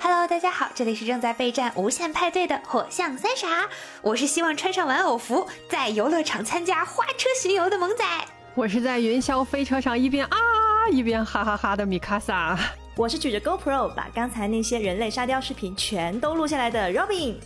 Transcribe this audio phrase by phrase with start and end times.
[0.00, 3.68] Hello，大家好，这里是正在备战无限派对的火象三傻，
[4.02, 8.04] 我是希望穿上玩偶服在游乐场参加花车巡游的萌仔，
[8.54, 10.38] 我是在云霄飞车上一边啊
[10.90, 12.58] 一边哈哈哈的米卡萨，
[12.96, 17.36] 我是举着 GoPro 把刚才那些人类沙雕视频全都录下来的 Robin，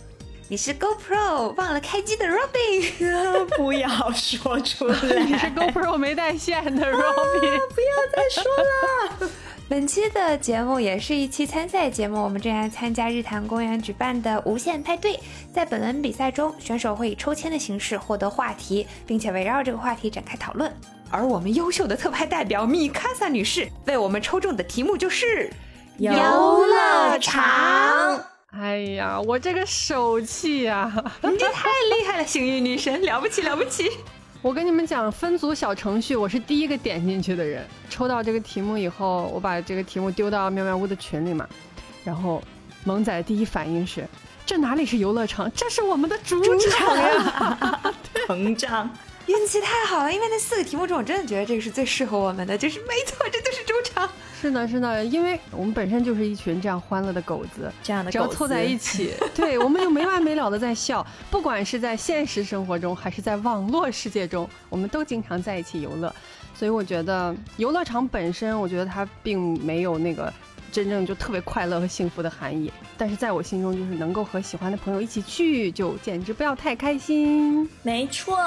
[0.47, 8.43] 你是 GoPro 忘了开机的 Robin， 不要说出来， 你是 GoPro 没带线的 Robin，不要再说
[9.21, 9.29] 了。
[9.69, 15.19] 本期的节目也是一期参赛节目，我们正在参加日坛公园举办的无限派对。
[15.53, 20.71] 在本轮比赛中，选手会以抽签的形式获得话题，并且围绕这个话题展开讨论。
[21.09, 25.49] 而我们优秀的特派代表米卡萨女士为我们抽中的题目就是
[25.97, 28.23] 游乐场。
[28.51, 30.91] 哎呀，我这个手气呀，
[31.23, 33.89] 你这太厉害了，幸运女神，了不起了不起！
[34.43, 37.65] 我跟你们讲，分组小程序，我是第一个点进去的人。
[37.89, 41.47] 抽到这个题目以后，我把这个题目丢到妙妙屋的群里嘛，
[42.03, 42.43] 然后
[42.83, 44.05] 萌仔第一反应是：
[44.45, 47.79] 这哪里是游乐场，这是我们的主场呀！
[48.27, 48.89] 膨胀，
[49.27, 54.09] 运气太好了，因为那四个题目中，我真的觉得这个是最适合我们的，就是没错，这就是主场。
[54.41, 61.05] 是的，是的，因为我们本身就是一群这样欢乐的狗子，这样的只要凑在一起， 对，我们就没完没了的在笑。
[61.31, 66.13] 不管是在现实生活中，还是在网络世界中，我们都经常在一起游乐。
[66.53, 70.31] 所以我觉得游乐场本身，我觉得它并没有那个
[70.73, 72.69] 真正就特别快乐和幸福的含义。
[72.97, 77.69] 但是在我心中，就是能够和喜欢的朋友一起去，就简直不要太开心。
[77.81, 78.37] 没错。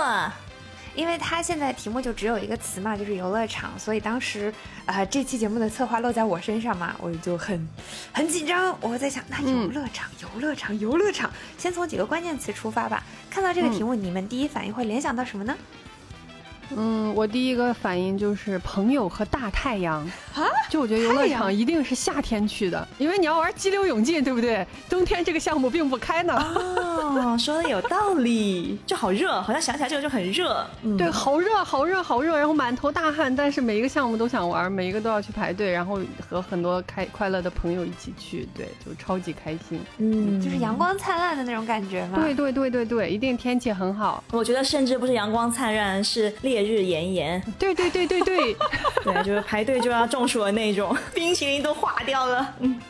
[0.96, 4.52] 因为他现在题目就只有一个词嘛，就是游乐场，所以当时
[4.86, 7.68] 啊这期节目的策划落在我身上嘛，我就很
[8.12, 8.76] 很紧张。
[8.80, 13.04] 我在想，那游乐场，游乐场，游乐场，先从几个关键词出发吧。
[13.30, 15.54] 看到这个题目，你们第一反应会联想到什么呢？
[16.74, 20.00] 嗯，我第一个反应就是朋友和大太阳
[20.34, 20.44] 啊！
[20.70, 24.66] 就我觉得游乐场一定是夏天去的，因为你要玩激流勇进，对不对？
[24.88, 26.34] 冬天这个项目并不开呢。
[26.36, 30.66] 哦，说的有道理，就好热，好像想起来这个就很热。
[30.82, 39.80] 嗯对，好热，好热，好热，然后满头大汗，但是每一个项目都想玩，每一个都要去排队，然后和很多开快乐的朋友一起去，对，就超级开心。
[39.98, 42.18] 嗯，就是阳光灿烂的那种感觉嘛。
[42.20, 44.22] 对对对对对，一定天气很好。
[44.32, 46.55] 我觉得甚至不是阳光灿烂，是烈。
[46.56, 48.56] 烈日炎炎，对对对对对，
[49.04, 52.54] 对，就是排队就要中暑的那种，冰淇淋都化掉了。
[52.60, 52.80] 嗯，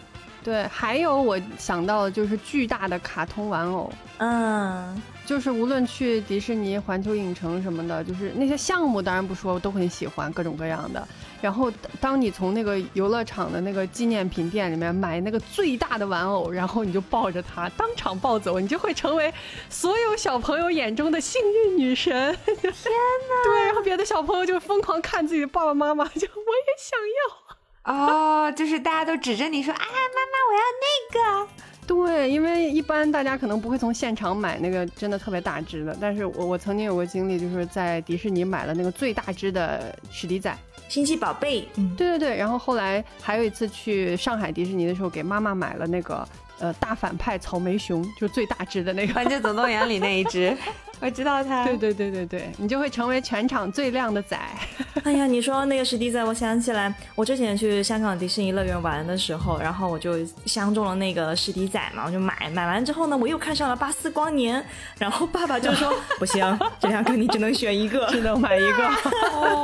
[0.45, 5.03] 对，还有我想到的就是巨大的卡通玩偶，嗯。
[5.27, 11.07] 就是无论去迪士尼、环球影城什么的，就是那些项目，当然不说，我都很喜欢各种各样的。
[11.43, 11.71] 然后，
[12.01, 19.33] 当你从那个游乐场的那个纪念品店里面买那个最大的玩偶，然后你就抱着它当场抱走，你就会成为
[19.69, 22.35] 所有小朋友眼中的幸运女神。
[22.47, 23.45] 天哪！
[23.45, 27.93] 对，然后别的小朋友就疯狂看自己的爸爸妈妈， 就我也想要。
[27.93, 31.49] 哦，就是大家都指着你说：“啊，妈妈，我要那个。”
[31.87, 40.57] 对，因为一般大家可能不会从现场买那个真的特别大只的，但是我我曾经有过经历，就是在迪士尼买了那个最大只的史迪仔，
[40.89, 41.67] 星际宝贝。
[41.77, 46.27] 嗯，对对对，然后后来还有一次去上海迪士尼的时候，给妈妈买了那个。
[46.59, 50.57] 呃，大反派草莓熊就是最大只的那个，《玩具总动员》里那一只，
[51.01, 51.65] 我知道他。
[51.65, 54.39] 对对对对对，你就会成为全场最靓的仔。
[55.05, 62.51] 哎呀，你说那个史迪仔，我想起来，我之前去香港迪士尼乐园玩的时候，然后我就相中了那个史迪仔嘛，我就买。
[62.53, 64.65] 买完之后呢，我又看上了巴斯光年，
[64.99, 68.91] 然后爸爸就说 不行，这两个你只能选一个，只能买一个。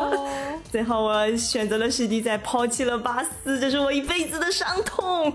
[0.71, 5.31] 最后我选择了史迪仔，抛弃了巴斯，这是我一辈子的伤痛。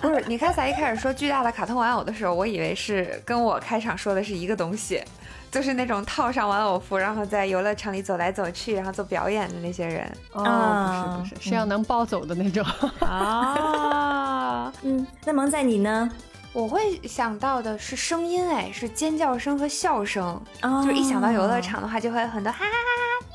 [0.00, 5.00] 不是，你刚才一开始说巨大的卡通玩偶的时候，我以为是跟我开场说的是一个东西，
[5.48, 10.12] 就是那种套上玩偶服，然后在游乐场里走来走去，然后做表演的那些人。
[10.32, 12.66] 哦，不是不是，是要能抱走的那种。
[12.98, 16.10] 啊， 嗯，那萌仔你呢？
[16.52, 20.40] 我会想到的是声音，哎，是尖叫声和笑声。
[20.62, 23.28] 哦，就是一想到游乐场的话，就会很多哈哈哈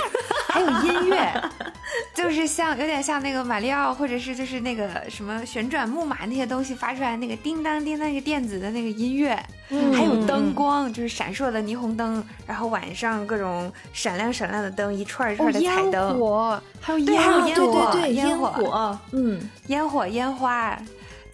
[0.00, 0.10] 呀，
[0.48, 1.32] 还有音乐。
[2.14, 9.38] 就是像有点像那个马里奥，或者是就是那个什么旋转木马那些东西发出来那个叮当叮当那个电子的那个音乐，
[9.68, 20.76] 还有灯光，就是闪烁的霓虹灯，然后晚上各种闪亮闪亮的灯，一串一串的彩灯，烟火，还有烟火，对对对，烟火，嗯，烟火烟花，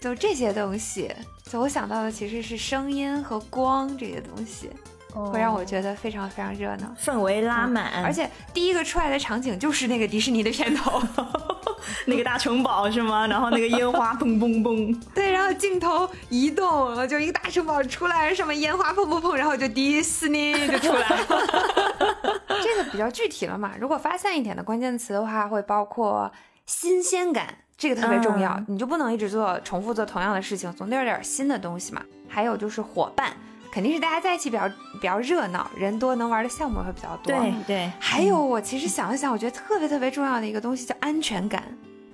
[0.01, 1.13] 就这些东西，
[1.43, 4.69] 就我想到的其实是声音和光这些东西。
[5.13, 11.01] 会让我觉得非常非常热闹，氛围拉满，而且第一个出来的场景就是那个迪士尼的片头，
[12.07, 13.27] 那个大城堡是吗？
[13.27, 21.25] 然后那个烟花砰砰砰， 对，然后镜头移动，就一个大城堡出来，上面烟花砰砰砰，然后就迪士尼就出来了。
[22.63, 23.73] 这个比较具体了嘛？
[23.77, 26.31] 如果发散一点的关键词的话，会包括
[26.65, 27.57] 新鲜感。
[27.81, 32.03] 这个特别重要，你就不能一直做重复做同样的事情，总得有点新的东西嘛。
[32.29, 33.33] 还有就是伙伴，
[33.71, 37.33] 肯定是大家在一起比较比较热闹，人多能玩的项目会比较多。
[37.33, 37.91] 对对。
[37.99, 41.63] 还有我其实想了想，我觉得特别特别重要的一个东西叫安全感。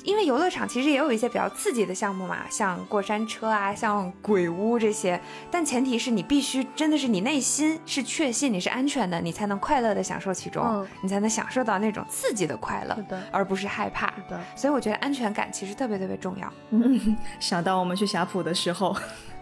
[0.08, 5.20] 因为游乐场其实也有一些比较刺激的项目嘛，像过山车啊，像鬼屋这些。
[5.52, 12.98] 但前提是你必须真的是你内心是确信你是安全的，你才能快乐的享受其中，你才能享受到那种刺激的快乐，
[13.32, 14.14] 而不是害怕。
[14.56, 16.50] 所以我觉得安全感其实特别特别重要。
[17.42, 18.96] 想到我们去霞浦的时候，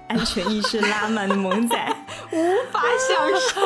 [0.07, 1.77] 安全意识拉满的萌仔
[2.31, 3.61] 无法享受，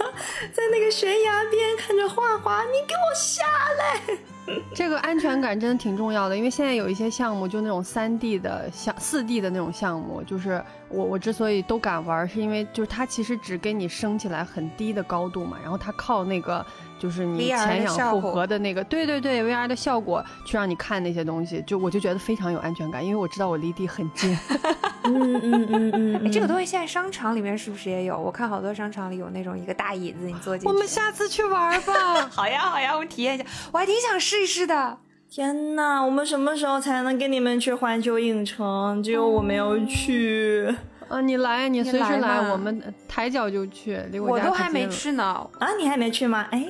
[0.54, 3.44] 在那个悬崖边看着画画，你给我下
[3.76, 4.18] 来。
[4.74, 16.64] 这个安全感真的挺重要的，因为现在有一些项目，就那种三 D 的、像四 D 的那种项目，就是我我之所以都敢玩，是因为就是它其实只给你升起来很低的高度嘛，然后它靠那个
[16.98, 24.36] 就是你前仰后合的那个，对对对，VR 的效果去让你看那些东西，就我就觉得非常有安全感，因为我知道我离地很近。
[25.04, 28.18] 嗯嗯嗯嗯，这个东西现在商场里面是不是也有？
[28.18, 30.68] 我看好多商场里有那种一个大椅子，你坐进去。
[30.68, 32.28] 我们下次去玩吧。
[32.30, 34.98] 好呀好呀，我们体验一下，我还挺想试一试的。
[35.30, 39.02] 天呐，我们什么时候才能跟你们去环球影城？
[39.02, 40.74] 只有我没有去。
[41.06, 44.00] 啊，你来，你随时来，我们抬脚就去。
[44.10, 45.24] 离我家我都还没去呢。
[45.58, 46.46] 啊，你还没去吗？
[46.50, 46.66] 哎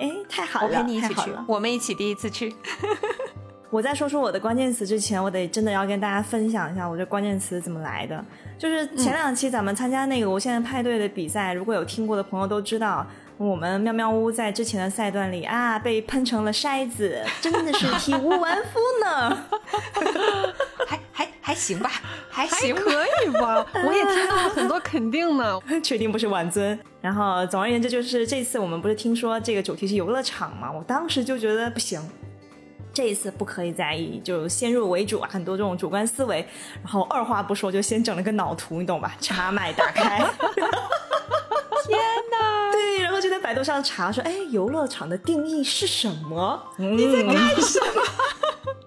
[0.00, 2.54] 哎，太好了，我陪你一起去，我们一起第一次去。
[3.70, 8.24] 我在说出我的关键词之前，我得真的要跟大家分享一下我这关键词怎么来的。
[8.56, 19.38] 就是前两期咱们参加那个无限派对的比赛，如果有听过的朋友都知道，我们喵喵屋在之前的赛段里啊被喷成了筛子， 真的是体无完肤呢。
[20.86, 21.90] 还还还行吧，
[22.30, 23.66] 还行可以吧？
[23.86, 25.58] 我也听到了很多肯定呢。
[25.82, 26.78] 确定不是晚尊？
[27.00, 30.70] 然后总而言之，就是这次我们不是听说这个主题是游乐场嘛？
[30.70, 32.00] 我当时就觉得不行。
[32.92, 36.46] 这一次不可以再以就先入为主啊，很多这种主观思维，
[36.80, 39.16] 然后二话不说就先整了个脑图，你懂吧？
[39.20, 40.18] 插麦打开，
[41.88, 41.98] 天
[43.44, 46.58] 百度上查说，哎，游乐场的定义是什么？
[46.78, 48.02] 你在干什么？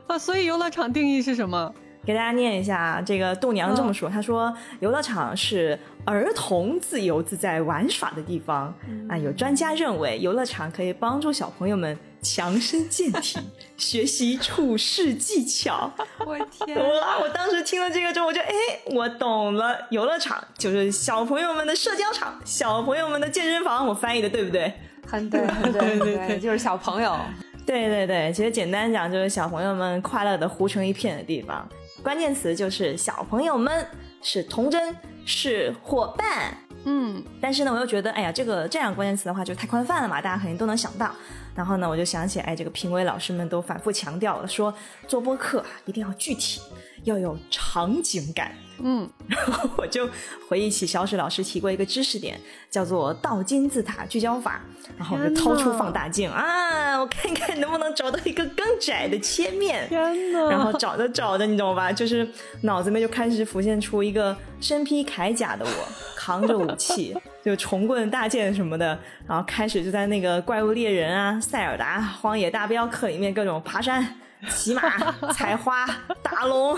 [0.15, 1.71] 啊，所以游乐场定义是什么？
[2.04, 8.74] 给大家念一下，这个度娘这么说，他说游乐场是儿童自由自在玩耍的地方
[9.07, 9.15] 啊。
[9.15, 11.95] 有专家认为，游乐场可以帮助小朋友们。
[12.21, 13.39] 强身健体，
[13.77, 15.91] 学习处事技巧。
[16.25, 16.77] 我天！
[16.77, 17.19] 哇！
[17.19, 18.49] 我当时听了这个之后，我就哎，
[18.87, 19.77] 我懂了。
[19.89, 23.85] 游乐场就是小朋友们的社交场，小朋友们的健身房。
[23.87, 24.73] 我翻译的对不对？
[25.05, 27.17] 很对， 很对，对对，就是小朋友。
[27.65, 31.67] 对对对，其实简单讲就是小朋友们快乐的糊成一片的地方。
[32.01, 33.85] 关键词就是小朋友们
[34.21, 36.57] 是童真，是伙伴。
[36.85, 41.11] 嗯，但是呢，我又觉得，哎呀，这个这样关键词的话就太宽泛了嘛，大家肯定都能想到。
[41.57, 44.71] 然后呢，我就想起，哎，这个评委老师们都反复强调了，说
[45.07, 46.62] 做播客一定要具体，
[47.04, 48.56] 要有场景感。
[48.80, 50.07] 嗯，然后我就
[50.48, 52.39] 回忆起小史老师提过一个知识点，
[52.69, 54.62] 叫做倒金字塔聚焦法。
[54.95, 59.89] 然后我就掏出放大镜啊，我看看能不能找到一个更窄的切面。
[59.89, 60.50] 天哪！
[60.51, 61.92] 然后找着找着，你懂吧？
[61.92, 62.27] 就是
[62.62, 74.05] 脑子里面就开始浮现出一个身披铠甲的我，扛着武器，就重棍大剑什么的，然后开始就在那个怪物猎人啊、塞尔达、荒野大镖客里面各种爬山。
[74.49, 74.81] 骑马、
[75.33, 75.83] 采花、
[76.21, 76.77] 打龙，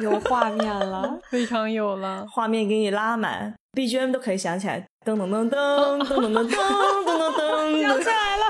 [0.00, 6.48] 有画面了， 非常有了，画面给你拉满，BGM 都可以想起来，噔噔噔噔噔噔噔噔
[7.06, 8.44] 噔噔，想起来了，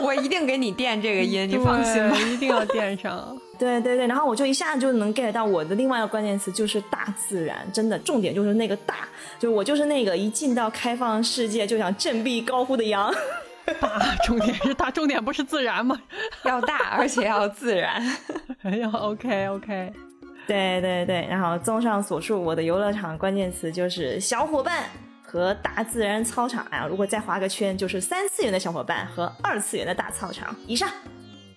[0.04, 3.36] 我一定给你垫这个音，你放心吧，一定要垫上。
[3.58, 13.12] 对对对，然后我就一下就能 get 到我的另外一个关键词，就是大自然，真的重点就是那个大，就我就是那个一进到开放世界就想振臂高呼的羊。
[13.80, 16.00] 大重点是大重点不是自然吗？
[16.44, 18.00] 要大而且要自然。
[18.62, 19.92] 哎呀，OK OK，
[20.46, 21.26] 对对对。
[21.28, 24.84] 然后综上所述，我的游乐场关键词就是小伙伴
[25.30, 26.86] 和大自然操场啊。
[26.86, 30.56] 如果再画个圈，就是三次元的小伙伴和二次元的大操场。
[30.66, 30.88] 以上。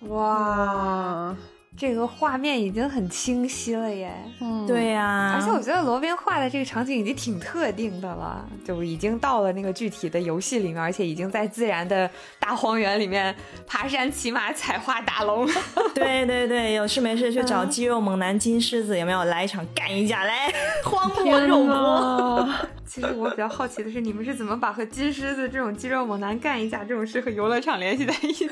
[0.08, 1.34] 哇。
[1.76, 13.34] 这个画面已经很清晰了耶，嗯，对呀，而且我觉得罗宾画的这个场景已经挺特定的了，就已经到了那个具体的游戏里面，而且已经在自然的大荒原里面
[13.66, 15.48] 爬山、骑马、采花、打龙。
[15.94, 20.24] 对对对，有事没事去找肌肉猛男金狮子，有没有来一场干一架？
[20.24, 20.52] 来，
[20.84, 22.48] 荒漠肉搏。
[22.92, 28.46] 其实我比较好奇的是，你们是怎么把和金狮子这种肌肉猛男干一架这种事和游乐场联系在一起？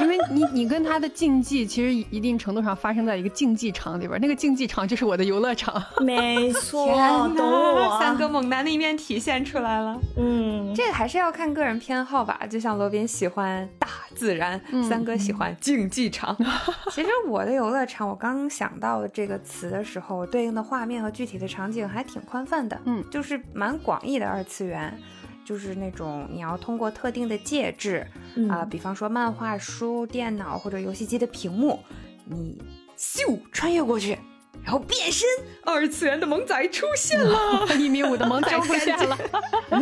[0.00, 5.82] 因为你你跟他的竞技其实一定程度上发生在一个竞技场里边，那个竞技场就是我的游乐场。
[6.00, 6.86] 没错，
[7.36, 7.98] 懂我。
[8.00, 9.98] 三个猛男的一面体现出来了。
[10.16, 12.40] 嗯，这个还是要看个人偏好吧。
[12.48, 14.60] 就像罗宾喜欢大自然。
[14.88, 16.36] 三哥喜欢竞技场。
[16.90, 22.78] 其实我的游乐场，我刚想到这个词的时候，对应的画面和具体的场景还挺宽泛的。
[22.84, 24.96] 嗯，就是蛮广义的二次元，
[25.44, 28.06] 就是那种你要通过特定的介质
[28.50, 31.80] 啊，比方说漫画书、电脑或者游戏机的屏幕，
[32.30, 32.56] 你
[32.96, 34.18] 咻穿越过去。
[34.64, 35.26] 然后变身，
[35.64, 39.16] 二次元的萌仔出现了， 一米五的萌仔 出现了。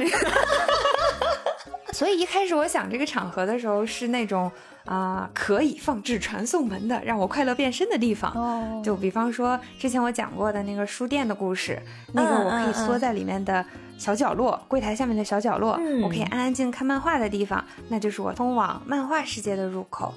[1.92, 4.50] 所以一开始我想这个场合的时候是那种
[4.87, 8.33] 啊可以放置传送门的，让我快乐变身的地方。
[8.33, 11.78] 哦，就比方说之前我讲过的那个书店的故事，
[12.14, 13.64] 那个我可以缩在里面的
[13.99, 20.14] 小角落，柜台下面的小角落，我可以安安静看漫画的地方，那就是我通往漫画世界的入口。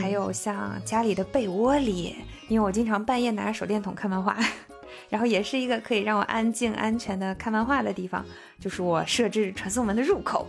[0.00, 2.14] 还有像家里的被窝里，
[2.48, 4.36] 因为我经常半夜拿着手电筒看漫画，
[5.10, 8.24] 然后也是一个可以让我安静安全的看漫画的地方，
[8.60, 10.46] 就是我设置传送门的入口。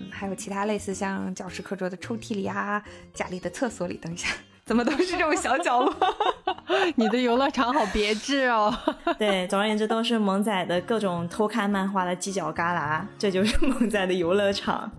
[0.00, 2.82] 嗯，还有其他类似像教室课桌的抽屉里啊，
[3.14, 3.94] 家里的厕所里。
[3.98, 4.28] 等一下，
[4.64, 5.94] 怎么都是这种小角落？
[6.96, 8.74] 你的游乐场好别致哦。
[9.18, 14.90] 对，总而言之都是萌仔的各种偷看漫画的犄角旮旯，这就是萌仔的游乐场。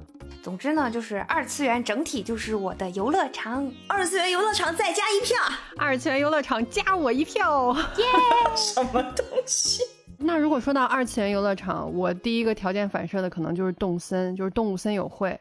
[0.44, 5.38] 总之呢，就是二次元整体就是我的游乐场，二次元游乐场再加一票，
[5.78, 8.06] 二次元游乐场加我一票，耶！
[8.58, 9.84] 什么东西？
[10.24, 15.40] 那如果说到二次元游乐场，我第一个条件反射的可能就是动森，就是动物森友会。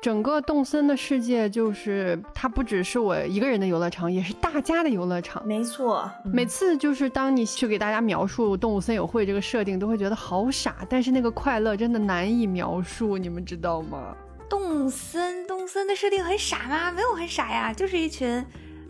[0.00, 5.44] 整个动森的世界，就是它不只是我一个人的游乐场，也是大家的游乐场。
[5.44, 14.16] 没错，每次就是当你去给大家描述动物森友会这个设定，都会觉得好傻，但是那个快乐真的难以描述，你们知道吗？
[14.48, 16.92] 动森，动森的设定很傻吗？
[16.92, 18.44] 没有很傻呀，就是一群，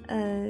[0.09, 0.49] 呃，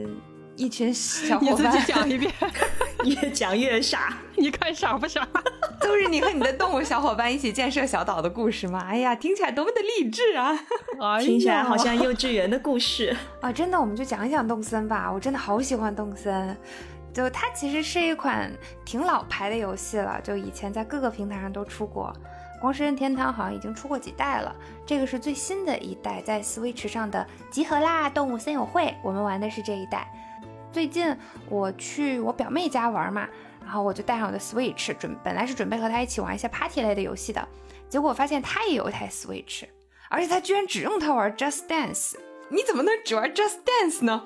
[0.58, 1.54] 一群小伙伴。
[1.54, 2.32] 你自己讲一遍，
[3.06, 4.12] 越讲越傻。
[4.36, 5.26] 你看傻不傻？
[5.80, 8.84] 都是你和你的动物小伙伴一起建设小岛的故事吗？
[8.86, 10.58] 哎呀，听起来多么的励志啊！
[11.20, 13.52] 听起来好像幼稚园的故事 啊！
[13.52, 15.10] 真的，我们就讲一讲动森吧。
[15.10, 16.54] 我真的好喜欢动森，
[17.14, 18.52] 就它其实是一款
[18.84, 22.12] 挺老牌的游戏了，就以前在各个平台上都出过。
[22.60, 28.10] 光是任天堂好像已经出过几代了，这个是最新的一代，在 Switch 上的集合啦！
[28.10, 30.10] 动物森友会，我们玩的是这一代。
[30.78, 31.12] 最近
[31.48, 33.28] 我去我表妹家玩嘛，
[33.60, 37.48] 然后我就带上我的 Switch，准本来是准备和她一起玩一些 Party 类的游戏的，
[37.88, 39.64] 结果发现她也有一台 Switch，
[40.08, 42.12] 而且她居然只用它玩 Just Dance，
[42.48, 44.22] 你怎么能只玩 Just Dance 呢？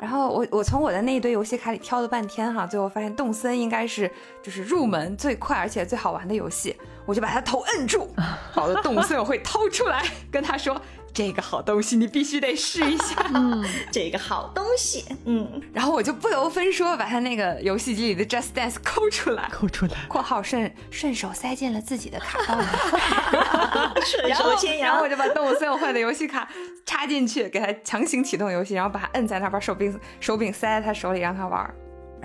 [0.00, 4.10] 然后我我从我的那一堆游戏卡里挑了半天哈，最后发现动森应该是
[4.42, 8.12] 就是入门最快而且最好玩的游戏，我就把他头摁住，
[8.52, 10.74] 把我的动森我会掏出来跟他说。
[11.14, 22.66] 这个好东西你必须得试一下，嗯， 这个好东西，嗯，然后我就不由分说把他那个游戏机里的 Just Dance 抠出来，抠出来，括号顺顺手塞进了自己的卡包里，
[24.04, 26.48] 顺手牵羊，然后我就把动物森友会的游戏卡
[26.84, 31.72] 插进去，给他强行启动游戏，然后把他摁在那，把手柄手柄塞在他手里让他玩。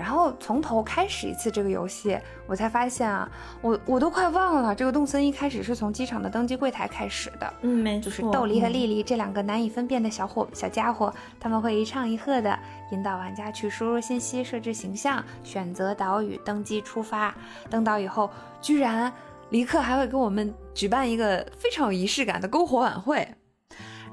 [0.00, 3.30] 然后从头开始一次这个游戏，我才发现啊，
[3.60, 7.52] 我我都快忘了这个动森一开始是从机场的登机柜台开始的。
[7.60, 12.58] 嗯，没错，就是豆梨和莉莉这两个难以分辨的小伙小家伙，他们会一唱一和的
[12.92, 17.34] 引导玩家去输入信息、设置形象、选择岛屿、登机出发。
[17.68, 18.30] 登岛以后，
[18.62, 19.12] 居然
[19.50, 23.28] 离克还会给我们举办一个非常有仪式感的篝火晚会，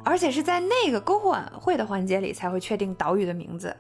[0.04, 3.74] 而且是在那个篝火晚会的环节里才会确定岛屿的名字。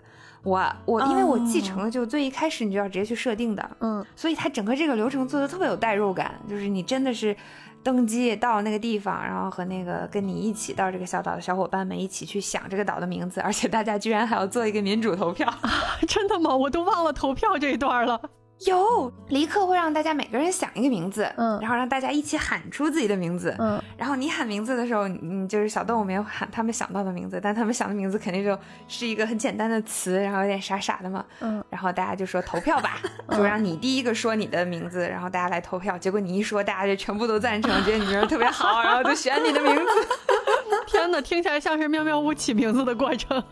[0.48, 7.36] 我我因为我继承了，就最一开始你就要直接去设定的，嗯，所以它整个这个流程做的特别有代入感，就是你真的是
[7.84, 15.70] 登机到那个地方，然后和那个跟你一起到这个小岛的小伙伴们一起去想这个岛的名字，而且大家居然还要做一个民主投票， 啊
[16.08, 16.56] 真的吗？
[16.56, 18.22] 我都忘了投票这一段了。
[18.66, 32.98] 有，离克会让大家每个人想一个名字，嗯，然后让大家一起喊出自己的名字，嗯，然后你喊名字的时候，你就是小动物没有喊他们想到的名字，但他们想的名字肯定就是一个很简单的词，然后有点傻傻的嘛，嗯，然后大家就说投票吧，
[33.30, 39.84] 就让你第一个说你的名字，然后大家来投票，结果你一说，大家就全部都赞成，觉得你名字特别好，然后就选你的名字。
[40.88, 43.44] 天哪，听起来像是妙妙屋起名字的过程。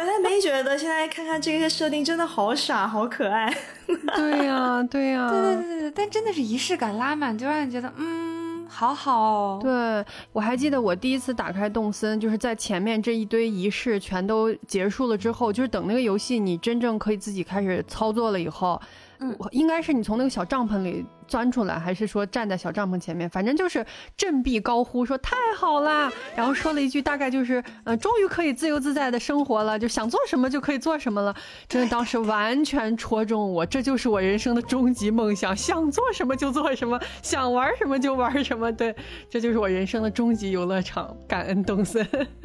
[0.00, 3.54] 本来没觉得，现在看看这个设定真的好傻，好可爱。
[4.16, 9.58] 对呀，对呀，对对对对，但真的是仪式感拉满，就让你觉得嗯，好好。
[9.60, 10.02] 对
[10.32, 18.80] 我还记得我第一次打开动森，就是在前面这一堆仪式全都结束了之后，就是等那个游戏你真正可以自己开始操作了以后。
[19.22, 23.30] 嗯应该是你从那个小帐篷里钻出来，还是说站在小帐篷前面？
[23.30, 31.34] 反正就是振臂高呼说太好啦，然后说了一句大概就是，呃，终于可以自由自在的生活了，就想做什么就可以做什么了。
[31.68, 38.72] 真的当时完全戳中我，这就是我人生的终极梦想，想做什么就做什么，想玩什么就玩什么。
[38.72, 38.92] 对，
[39.30, 41.16] 这就是我人生的终极游乐场。
[41.28, 42.04] 感恩东森。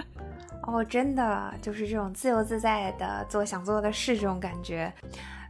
[0.68, 4.94] 哦，真的就是这种自由自在的做想做的事，这种感觉。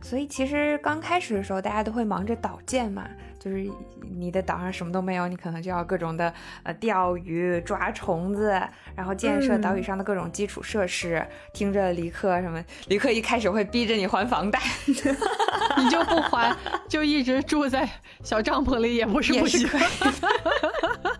[0.07, 3.07] 所以其实刚开始的时候，大家都会忙着岛建嘛，
[3.39, 3.67] 就是
[4.15, 6.31] 你的岛上什么都没有，你可能就要各种的
[6.61, 8.61] 呃钓鱼、抓虫子，
[8.95, 11.25] 然后建设岛屿上的各种基础设施。
[11.53, 16.55] 听着李克什么，李克一开始会逼着你还房贷， 你就不还，
[16.87, 17.89] 就一直住在
[18.23, 19.67] 小帐篷里，也不是不行。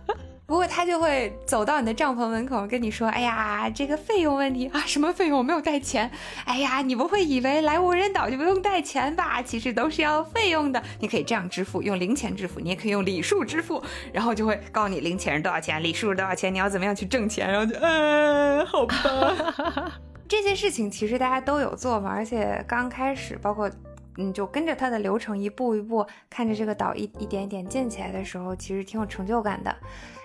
[0.47, 5.39] 不过他就会走到你的帐篷门口跟你说：“哎呀，这个费用问题啊，什么费用？
[5.39, 6.11] 我没有带钱。
[6.45, 9.41] 哎呀，你不会以为来无人岛就不用带钱吧？
[9.41, 10.81] 其实都是要费用的。
[10.99, 13.83] 你可以这样支付，用零钱支付，你也可以用礼数支付。
[14.13, 17.51] 然后就会告诉你零钱是多少钱，礼数是多少钱，你要怎么样去挣钱。
[17.51, 18.95] 然后就，嗯， 好吧。
[20.29, 23.67] 这些事情其实大家都有做嘛，而且刚开始包括。”
[24.17, 29.75] 嗯，就跟着它的流程一步一步看着这个岛一一点一点建起来的时候，其实挺有成就感的。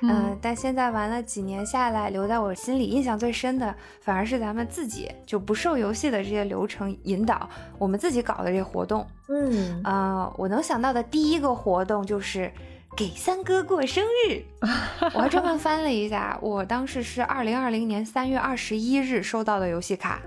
[0.03, 9.07] 嗯，但现在玩了几年下来，留在我心里印象最深的，反而是咱们自己就不受游戏的这些流程引导，我们自己搞的这些活动。
[9.29, 12.51] 嗯，啊，我能想到的第一个活动就是
[13.00, 14.42] 给三哥过生日。
[15.14, 20.21] 我还专门翻了一下，我当时是二零二零年三月二十一日收到的游戏卡。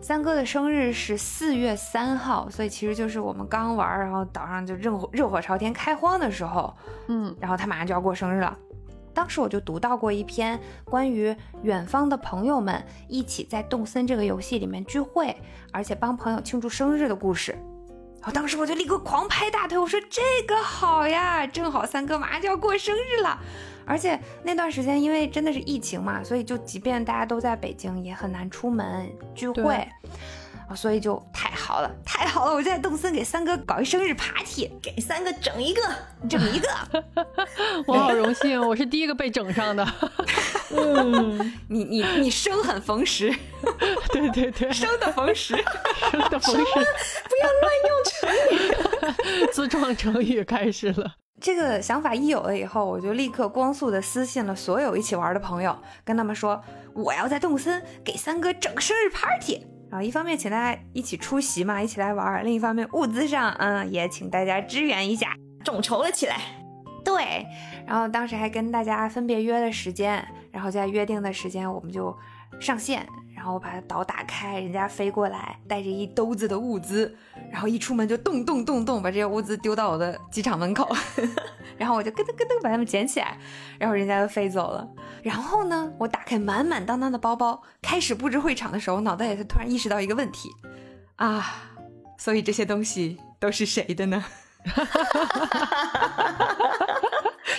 [0.00, 6.72] 三哥的生日是四月三号，所以其实就是我们刚玩，然后岛上就热火热火朝天开荒的时候，
[7.08, 8.56] 嗯，然后他马上就要过生日了。
[9.12, 11.34] 当时我就读到过一篇关于
[11.64, 15.34] 远方的朋友们一起在动森这个游戏里面聚会，
[15.72, 17.58] 而且帮朋友庆祝生日的故事。
[18.20, 23.38] 然后当时我就立刻狂拍大腿，我说这个好呀，正好三哥马上就要过生日了。
[23.86, 29.88] 而且那段时间，因为真的是疫情嘛，所以就即便大家都在北京，也很难出门聚会，
[30.70, 32.54] 啊，所以就太好了，太好了！
[32.54, 35.82] 我就在动森给三哥搞一生日 party，给三哥整一个，
[36.28, 36.68] 整一个。
[37.88, 39.84] 我好荣幸，我是第一个被整上的。
[40.70, 43.34] 嗯，你你你生很逢时，
[44.12, 45.56] 对对对，生的逢时，
[46.08, 51.16] 生的逢时，不要乱用成语，自创成语开始了。
[51.40, 56.62] 这个想法一有了以后，我就立刻光速的私信了所有一起玩的朋友，跟他们说
[56.94, 66.36] 我要在动森给三哥整个生日 party，然后一方面请大家一起出席嘛，一起来玩儿，另一方面物资上，嗯，也请大家支援一下，众筹了起来。
[67.04, 67.46] 对，
[67.86, 72.16] 然后当时还跟大家分别约了时间，然后在约定的时间我们就
[72.60, 73.04] 上线。
[73.40, 77.16] 然后我把岛打开，人家飞过来，带着一兜子的物资，
[77.50, 80.86] 然后一出门就咚咚咚咚把这些物资丢到我的机场门口，
[81.78, 83.38] 然后我就咯噔咯噔把它们捡起来，
[83.78, 84.86] 然后人家就飞走了。
[85.22, 90.50] 然后呢，我打开满满当当的包包，开始布置会场的时候，脑袋里突然意识到一个问题
[91.16, 91.62] 啊，
[92.18, 94.22] 所以这些东西都是谁的呢？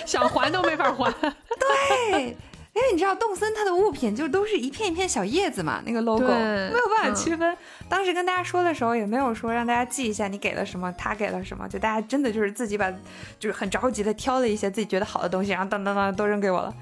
[0.06, 1.10] 想还都没法还。
[1.58, 2.36] 对。
[2.74, 7.54] 因为你知道动森它的物品就都是一片一片小叶子嘛，那个 logo 没有办法区分。
[7.86, 12.90] 当时跟大家说的时候也没有说让大家记一下你给了什么，他给了什么，就大家真的就是自己把，
[13.38, 16.74] 就是很着急的挑了一些自己觉得好的东西，然后当当当都扔给我了，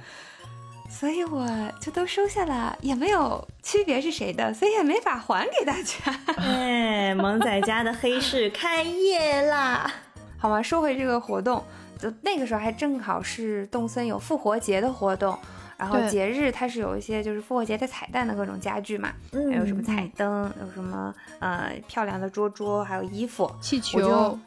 [0.88, 1.44] 所以我
[1.81, 6.20] 就都收下了，也没有区别是谁的，所以也没法还给大家。
[6.38, 9.92] 哎，萌仔家的黑市开业啦！
[10.38, 10.62] 好吗？
[10.62, 11.64] 说回这个活动，
[11.98, 15.37] 就那个时候还正好是动森有复活节的活动。
[15.81, 24.38] 然后节日它是有一些就是复活节的彩蛋的各种家具嘛，还有什么彩灯，有什么呃漂亮的桌桌，还有衣服、气球。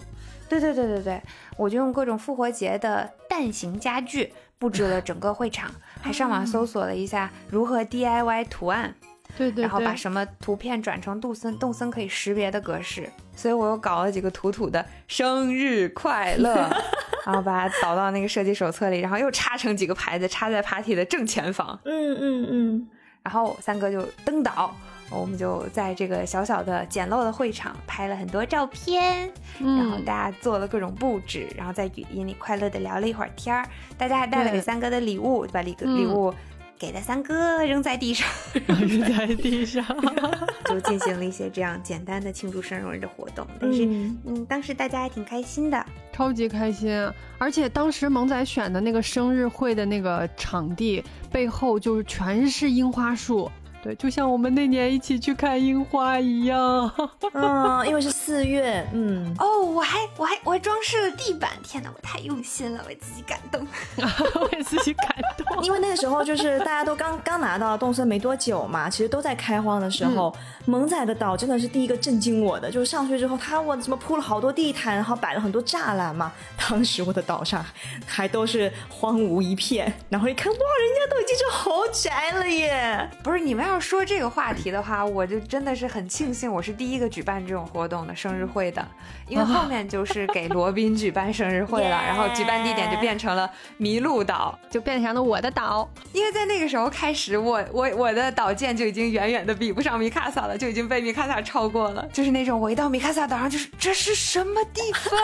[0.48, 1.22] 对对对对对，
[1.58, 8.94] 我就用各种复活节的蛋形家具布置了整个会场，还上网搜索了一下如何 DIY 图案。
[9.36, 16.54] 对对，然后把什么图片转成杜森动森可以识别的格式，所以我又搞了几个土土的生日快乐，
[17.26, 21.80] 然后把它导到那个设计手册里，然后又插成几个牌子，插在 party 的正前方。
[21.86, 22.88] 嗯嗯嗯，
[23.24, 24.76] 然后三哥就登岛，
[25.10, 33.66] 我们就在这个小小的简陋的会场拍了很多照片，然后大家做了各种布置，然后在语音里快乐的聊了一会儿天儿，
[33.98, 36.34] 大家还带了给三哥的礼物，把礼礼物。
[36.78, 38.28] 给了三哥扔在地上，
[38.68, 39.86] 扔在地上，
[40.66, 43.48] 就进行了一些这样简单的庆祝生日的活动。
[43.60, 43.86] 但是，
[44.26, 47.10] 嗯，当时大家还挺开心的，超级开心。
[47.38, 53.50] 而且当时萌仔选的那个生日会的那个场地背后，就是全是樱花树。
[53.84, 56.90] 对，就像我们那年一起去看樱花一样。
[57.34, 58.88] 嗯，因为是四月。
[58.94, 59.36] 嗯。
[59.38, 61.52] 哦，我还我还我还装饰了地板。
[61.62, 63.68] 天哪，我太用心了，为自己感动，
[64.52, 65.62] 为自己感动。
[65.66, 70.34] 因为那个时候就是大家都刚刚拿到动森没多久嘛，其实都在开荒的时候。
[70.66, 76.32] 萌仔的岛真的是第一个震惊我的，就是上去之后，他我怎么铺了好多地毯，然后摆了很多栅栏嘛。
[76.58, 77.64] 当时我的岛上
[78.08, 83.10] 还都是荒芜一片，然后一看，哇，人家都已经是豪宅了耶！
[83.22, 88.88] 不是你们要说这个话题的话，我就真的是很庆幸我是第一个举办这种活动的生日会的，
[89.28, 95.88] 因为后面就是给罗宾举办生日会了，然后举办地点就变成了麋鹿岛，就变成了我的岛。
[96.14, 100.58] 因为在那个时候开始，我我我的岛建就已经远远的比不上米卡萨了。
[100.64, 105.20] 就已经被米卡萨超过了，就是那种我一到米卡萨岛上，就是这是什么地方？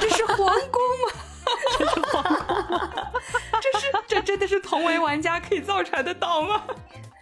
[0.00, 1.12] 这是皇宫吗？
[1.78, 3.12] 这是皇宫吗？
[3.62, 6.62] 这是这真的是同为玩家可以造出来的岛吗？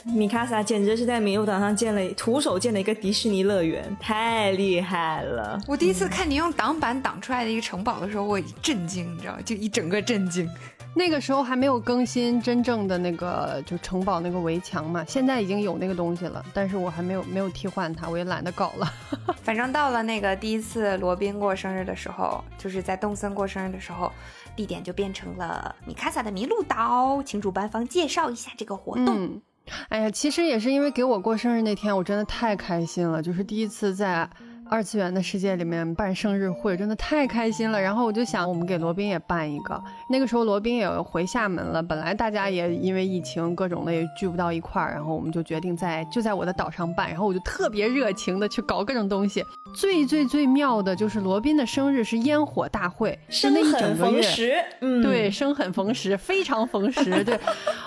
[0.04, 5.60] 米卡萨简直是在米鹿岛上建了徒手建了一个迪士尼乐园，太厉害了！
[5.68, 9.38] 我第一次看你用挡板挡出来的一个城堡的时候，我震惊，你知道吗？
[9.44, 10.48] 就一整个震惊。
[10.94, 18.92] 那个时候还没有更新真正的那个就城堡那个围墙嘛，现在已经有那个东西了，但是我还没有没有替换它，我也懒得搞了。
[19.42, 24.12] 反正到了那个第一次罗宾过生日的时候，就是在动森过生日的时候，
[24.54, 29.40] 地点就变成了米卡萨的麋鹿岛，请主办方介绍一下这个活动。
[29.88, 34.28] 哎呀，其实也是因为给我过生日那天，我真的太开心了，就是第一次在。
[34.72, 39.78] 二次元的世界里面办生日会真的太开心了，然后我就想我们给罗宾也办一个。
[40.08, 49.44] 那个时候罗宾也回厦门了，本来大家也因为疫情各种的也聚不到一块儿，然后我们就决定在就在我的岛上办，然后我就特别热情的去搞各种东西。
[49.74, 57.38] 最最最妙的就是罗宾的生日是烟火大会，是那一整个月，嗯，对，生很逢时，非常逢时， 对，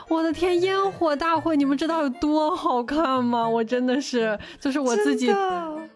[0.07, 3.49] 我的天，烟火大会你们知道有多好看吗？
[3.49, 5.31] 我真的是，就是我自己，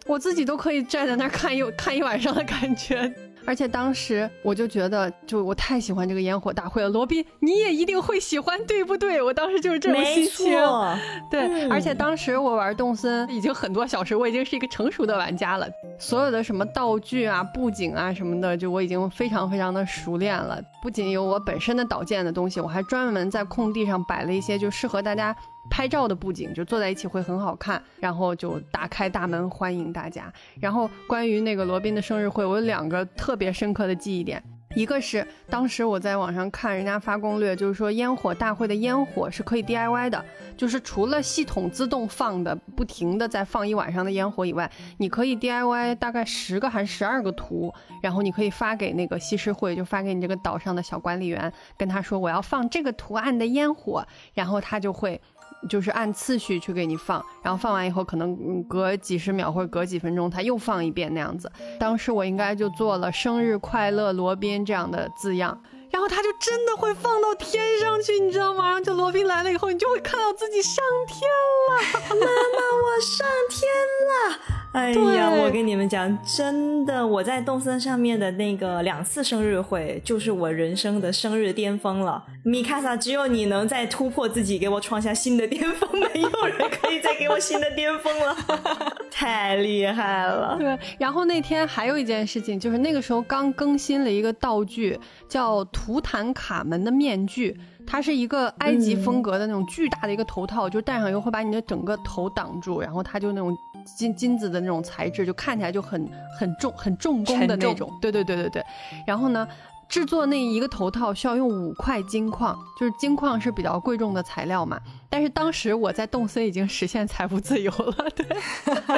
[0.07, 0.78] 我自己都可以。
[0.83, 3.11] 站在那儿看一看一晚上的感觉，
[3.45, 6.89] 而且当时我就觉得，就我太喜欢这个烟火大会了。
[6.89, 9.21] 罗宾，你也一定会喜欢，对不对？
[9.21, 10.57] 我当时就是这种心情。
[11.31, 15.67] 对，而且当时我玩动森已经很多小时，我已经是一个成熟的玩家了。
[15.97, 20.61] 所有的什么道具啊、布景啊什么的，就我已经非常非常的熟练了。
[20.81, 25.35] 不仅有我本身的导建的东西，我还专门在空地上摆了一些就适合大家。
[25.69, 30.31] 拍照的布景就坐在一起会很好看，然后就打开大门欢迎大家。
[30.59, 34.43] 然后关于那个罗宾的生日会，我有两个特别深刻的记忆点。
[34.75, 40.23] 一个是当时我在网上看人家发攻略，就是说烟火大会的烟火是可以 DIY 的，
[40.55, 54.05] 就是除了系统自动放的不停的在放一晚上的烟火以外，你可以 DIY 大概十个还是十二个图，然后你可以发给那个西施会，就发给你这个岛上的小管理员，跟他说我要放这个图案的烟火，
[54.35, 55.19] 然后他就会。
[55.67, 61.51] 就是按次序去给你放，然后放完以后，可能隔几十秒或者隔几分钟，他又放一遍那样子。
[61.79, 68.65] 当时我应该就做了“生日快乐，罗宾”这样的字样，然后他就真的会放到天上去，你知道吗？
[68.65, 71.29] 然后就罗宾来了以后，你就会看到自己上天
[71.69, 72.15] 了。
[72.15, 73.69] 妈妈，我上天
[74.07, 74.58] 了。
[74.71, 82.23] 哎呀，我跟你们讲，真的，我在动森上面的那个两次生日会，就是我人生的生日巅峰了。
[82.43, 88.35] 米卡萨，只有你能再突破自己，给我创下新的巅峰，没有人可以再给我新的巅峰了，
[89.09, 90.55] 太厉害了。
[90.59, 103.51] 对，然后那天还有一件事情，就是那个时候刚更新了一个道具，叫图坦卡门的面具，它是一个埃及风格的那种巨大的一个头套，就戴上以后会把你的整个头挡住，然后它就那种。
[103.85, 107.91] 金金子的那种材质，就看起来就很很重、很重工的那种。
[108.01, 108.63] 对对对对对。
[109.05, 109.47] 然后呢，
[109.87, 114.79] 制作那一个头套需要用五块金矿，就是金矿是比较贵重的材料嘛。
[115.09, 118.25] 但是当时我在动森已经实现财富自由了，对。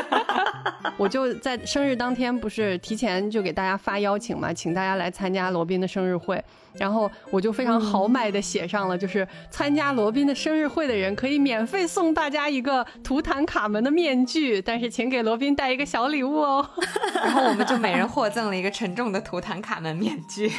[0.98, 6.44] 我就在生日当天，不是提前就给大家发邀请嘛，请大家来参加罗宾的生日会。
[6.74, 16.66] 然后我就非常豪迈的写上了，就是参加罗宾的生日会的人可以免费送大家一个图坦卡门的面具，但是请给罗宾带一个小礼物哦。
[17.14, 20.52] 然后我们就每人获赠了一个沉重的图坦卡门面具，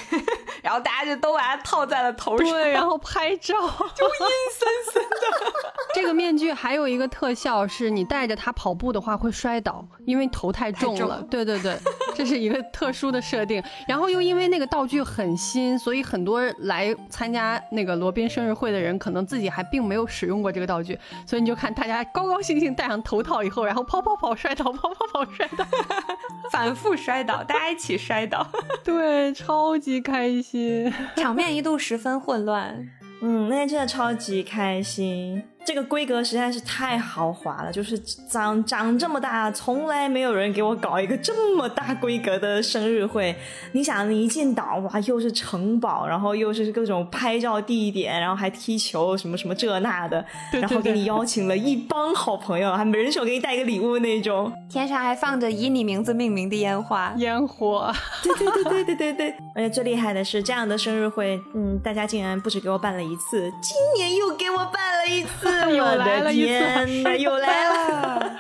[0.62, 3.55] 然后大家就都把它套在了头上，对，然后拍照
[3.96, 5.53] 就阴森森的。
[5.94, 11.22] 这个面具还有一个特效是，你戴着它跑步的话会摔倒，因为头太重了。
[11.31, 11.77] 对对对，
[12.14, 13.62] 这是一个特殊的设定。
[13.88, 16.02] 然后又因为那个道具很新，所以。
[16.03, 25.65] 很多来参加那个罗宾生日会的人，可能自己还并没有使用过这个道具，所以你就看大家高高兴兴戴上头套以后，然后跑跑跑摔倒，跑跑跑摔倒，
[26.51, 28.47] 反复摔倒，大家一起摔倒，
[28.83, 32.88] 对，超级开心，场面一度十分混乱。
[33.25, 35.43] 嗯，那天真的超级开心。
[35.64, 43.35] 这个规格实在是太豪华了，就是长长这么大，从来没有人给我搞一个这么大规格的生日会。
[43.72, 59.35] 你想，你一进岛，哇，又是城堡，然后又是各种拍照地点，然后还踢球，什么什么这那的，然后给你邀请了一帮好朋友，还每人手给你带一个礼物那种，天上还放着以你名字命名的烟花，烟火，对对对对对对对。
[59.55, 65.52] 而且最厉害的是，这样的生日会，嗯，大家竟然不止给我办了一次，今年又给我办了一次。
[65.75, 68.38] 又来了一次，又来了。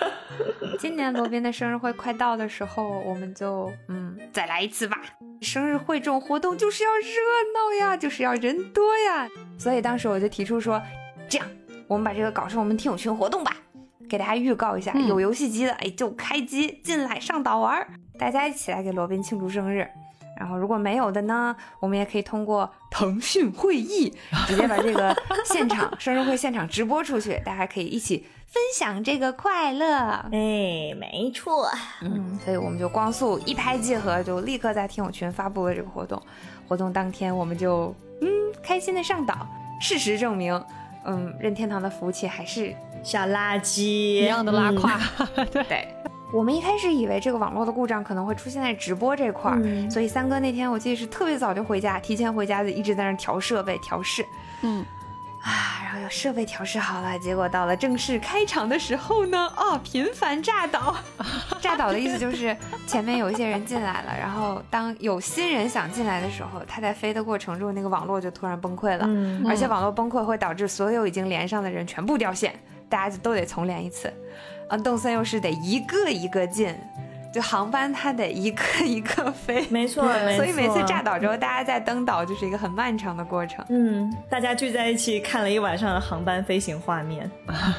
[0.78, 5.00] 今年罗宾的生日会快到的时候，我们就嗯再来一次吧。
[5.40, 7.06] 生日会这种活动就是要热
[7.52, 9.28] 闹呀，就是要人多呀。
[9.58, 10.80] 所以当时我就提出说，
[11.28, 11.46] 这样
[11.86, 13.56] 我们把这个搞成我们听友群活动吧，
[14.08, 17.86] 给大家预告一下，有游戏机的哎就开机进来上岛玩，
[18.18, 19.88] 大家一起来给罗宾庆祝生日。
[20.42, 24.12] 然后如果没有的呢，我们也可以通过腾讯会议
[24.48, 29.86] 直接把这个现场 生日会现场直播出去，大家可以一起分享这个快乐。
[30.32, 36.20] 哎，没错，嗯，所以我们就光速一拍即合，就立刻在听友群发布了这个活动。
[36.66, 38.28] 活动当天，我们就嗯
[38.64, 39.46] 开心的上岛。
[39.80, 40.60] 事实证明，
[41.04, 42.74] 嗯，任天堂的服务器还是
[43.04, 44.98] 小垃圾一样的拉胯。
[45.52, 45.94] 对。
[46.32, 54.24] 我们一开始以为这个网络的故障可能会出现在直播这块儿，所以三哥那天我记得是特别早就回家，提前回家就，一直在那调设备调试。
[54.62, 54.84] 嗯，
[55.42, 60.96] 啊，然后设备调试好了，结果到了正式开场的时候呢，哦，频繁炸倒。
[61.60, 69.06] 炸倒的意思就是前面有一些人进来了，然后当有新人想进来的时候，他在飞的过程中那个网络就突然崩溃了，
[69.46, 74.12] 而且网络崩溃会导致所有已经连上的人全部掉线，大家就都得重连一次。
[74.72, 76.74] 啊，动森又是得一个一个进，
[77.30, 80.02] 就航班它得一个一个飞，没错，
[80.34, 83.62] 所以每次炸岛之后，大家在登岛就是一个很漫长的过程。
[83.68, 87.30] 嗯，大家聚在一起看了一晚上的航班飞行画面。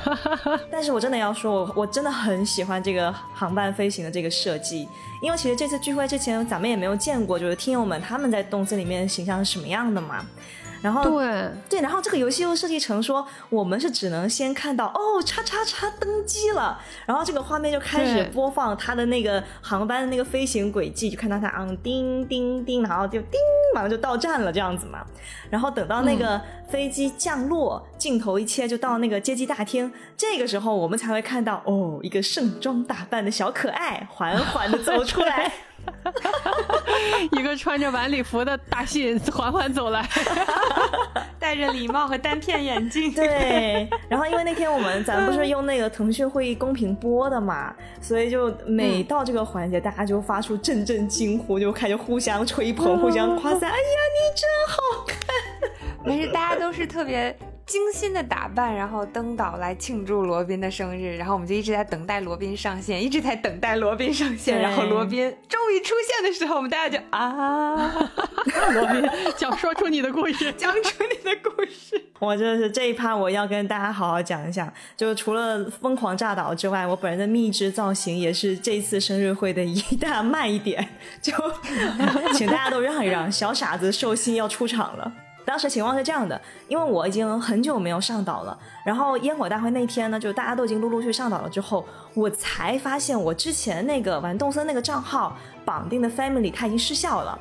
[0.69, 4.87] 但是我真的要说，我我真的很喜欢这个航班飞行的这个设计，
[5.23, 10.23] 因为其实这次聚会之前咱们也没有见过，就是听友们他们在动森里面形象是什么样的嘛。
[10.83, 23.39] 然后对对，然后这个游戏又设计成说，我们是只能先看到哦，叉叉叉登机了，然后这个画面就开始播放它的那个航班的那个飞行轨迹，就看到它啊，叮叮叮，然后就叮，
[23.73, 25.05] 马上就到站了这样子嘛。
[25.49, 35.49] 然后等到那个飞机降落，镜头一切就到那个接机大厅，这个时候我们才会看到哦，一个盛装打扮的小可爱缓缓的走出来。
[37.31, 40.07] 一个穿着晚礼服的大信缓缓走来，
[41.39, 43.11] 戴着礼帽和单片眼镜。
[43.13, 53.69] 对，然后因为那天我们咱不是用那个腾讯会议公屏播的嘛，所以就每到这个环节，大家就发出阵阵惊呼，就开始互相吹捧、互相夸赞。
[53.71, 55.17] 哎呀，你真好看！
[56.05, 57.35] 没事，大家都是特别。
[57.65, 67.93] 精心的打扮，然后登岛来庆祝罗宾的生日，然后我们就一直在等待罗宾上线，一直在等待罗宾上线，然后罗宾终于出现的时候，我们大家就啊，
[68.73, 72.01] 罗宾讲说出你的故事， 讲出你的故事。
[72.19, 80.85] 我真的是这一趴我要跟大家好好讲一讲，就除了疯狂炸岛之外，我本人的秘制造型也是这次生日会的一大卖点，
[81.21, 81.33] 就
[82.35, 85.11] 请大家都让一让，小傻子寿星要出场了。
[85.45, 97.37] 当时情况是这样的，因为我已经很久没有上岛了，然后烟火大会那天呢，就大家都已经陆陆续上岛了之后，我才发现我之前那个玩动森那个账号绑定的 Family 它已经失效了，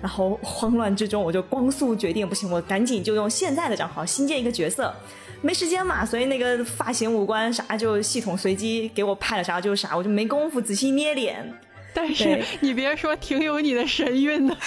[0.00, 4.94] 然后慌乱之中我就光速决定，不行，我赶紧就用现在的账号新建一个角色，
[5.40, 11.52] 没时间嘛，所以那个发型、五官啥就系统随机给我派了啥就是啥，我就没工夫仔细捏脸。
[11.94, 14.54] 但是你别说，挺有你的神韵的。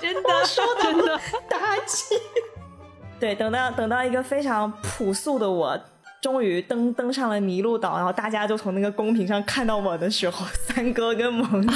[0.00, 2.14] 真的说真的打击，
[3.18, 5.78] 对，等到等到一个非常朴素的我，
[6.22, 11.74] 终于登登上了麋鹿岛，然后大家就从那个公屏上看到我的时候，三哥跟萌仔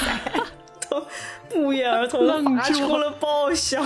[0.88, 1.06] 都
[1.50, 3.84] 不约而同发出了爆笑，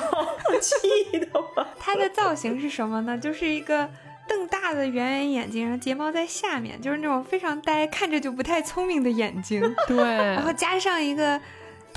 [0.61, 1.67] 气的我。
[1.79, 3.19] 他的造型是什么呢？
[3.19, 3.89] 就是一个
[4.29, 9.61] 瞪大的圆圆眼睛，然后睫毛在下面，就是那种非常呆，看着就不太聪明的眼睛。
[9.89, 11.41] 对，然后加上一个。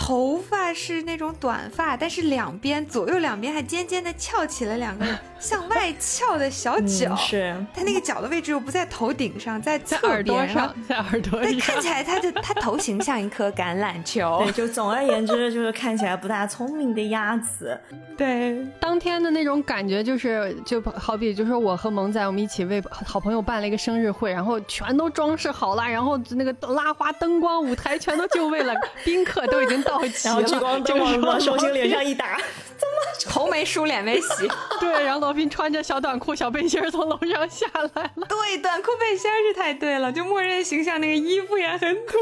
[0.03, 5.05] 头发是那种短发，但是两边左右两边还尖尖的翘起了两个
[5.39, 7.55] 向外翘的小角，是。
[7.71, 14.41] 它那个角的位置又不在头顶上，在在耳朵上， 在耳朵上，看起来他的他头型像一颗橄榄球。
[14.43, 17.79] 对，就总而言之就是看起来不大聪明的鸭子。
[18.17, 28.73] 对，当天的那种感觉就是就好比就是我和萌仔我们一起为好朋友办了一个生日会，然后全都装饰好了，然后那个拉花灯光舞台全都就位了，
[29.05, 30.01] 宾客都已经到。
[30.23, 32.37] 然后聚光灯往寿星脸上一打，
[32.77, 34.47] 怎么 头没梳，脸没洗。
[34.79, 38.27] 对，然后罗宾穿着小短裤、小背心从楼上下来了。
[38.27, 42.17] 对，短裤背心是太对了，就默认形象那个衣服也很土。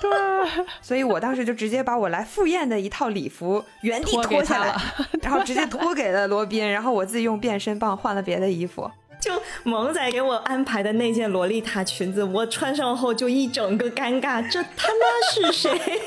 [0.00, 4.74] 对，所以我当时就直接把我来赴宴的一套礼服原地脱下来，
[5.22, 8.90] 然后直接脱给了罗宾，然后我自己用变身棒换了别的衣服。
[9.20, 9.30] 就
[9.64, 16.00] 萌仔给我安排的那件洛丽塔裙子，我穿上后就一整个尴尬，这他妈是谁？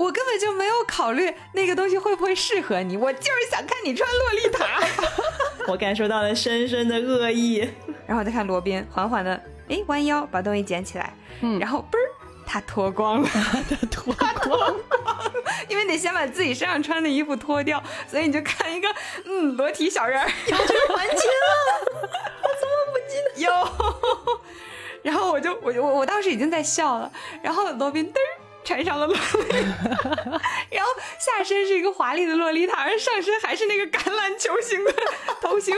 [0.00, 4.66] 我根本就没有考虑那个东西会不会适合你，我就是想看你穿洛丽塔。
[5.68, 7.68] 我感受到了深深的恶意，
[8.08, 12.00] 然后再看罗宾缓缓的哎弯腰把东西捡起来，嗯，然后嘣儿
[12.46, 13.28] 他脱光了，
[13.68, 14.74] 他脱光，
[15.68, 18.88] 因为得先把自己身上穿的衣服脱掉，所以你就看一个
[19.26, 22.00] 嗯裸体小人儿，有这个环节了，
[22.42, 23.42] 我怎么不记得？
[23.44, 23.52] 有，
[25.02, 28.40] 然后我就我我我当时已经在笑了，然后罗宾嘚儿。
[28.62, 29.88] 穿上了洛丽塔，
[30.70, 34.92] 然后下身是一个华丽的洛丽塔，而上身还是那个橄榄球形的
[35.40, 35.74] 头型，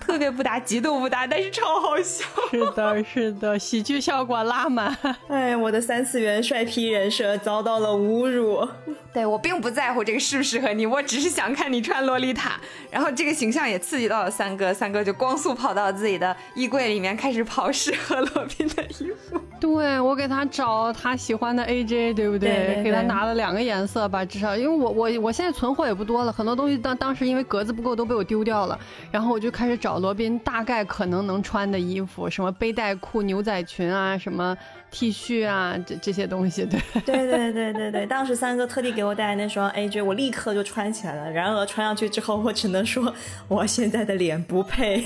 [0.00, 2.24] 特别不搭，极度不搭，但是超好笑。
[2.50, 4.96] 是的，是的，喜剧效果拉满。
[5.28, 8.68] 哎，我的三次元帅批人设遭到了侮辱。
[9.12, 12.60] 对我并不在乎这个适不适合你，我只是想看你穿洛丽塔。
[12.90, 19.40] 然后这个形象也刺激到了三哥，三哥就光速跑到自己的衣柜里面开始跑适合罗宾的衣服。
[19.60, 22.08] 对我给他找他喜欢的 AJ。
[22.18, 22.82] 对不对？
[22.82, 28.78] 给他拿了两个颜色吧，至少因为我我我现在存货也不多了，很多东西当当时因为格子不够都被我丢掉了，
[29.10, 34.56] 然后我就开始找罗宾大概可能能穿的衣服，什么背带裤、牛仔裙啊，什么
[34.90, 36.64] T 恤啊，这这些东西。
[36.64, 41.30] 对对对对对对， 当时三哥特地给我带来那双 AJ，我立刻就穿起来了。
[41.30, 43.12] 然而穿上去之后，我只能说
[43.48, 45.04] 我现在的脸不配。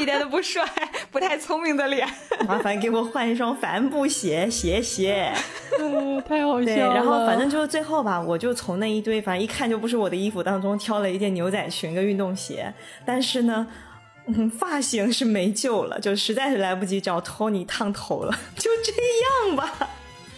[0.00, 0.64] 一点都不帅，
[1.10, 2.08] 不太聪明的脸。
[2.46, 5.32] 麻烦给我换一双帆布鞋，谢谢。
[6.26, 6.94] 太好笑了。
[6.94, 12.72] 然后反正就是最后吧，我就从那一堆反正一看就不是我的衣服当中挑了一件牛仔裙跟运动鞋。
[13.04, 13.66] 但是呢，
[14.26, 18.92] 嗯，发型是没救了，就实在是来不及找托尼烫头了，就这
[19.46, 19.88] 样吧。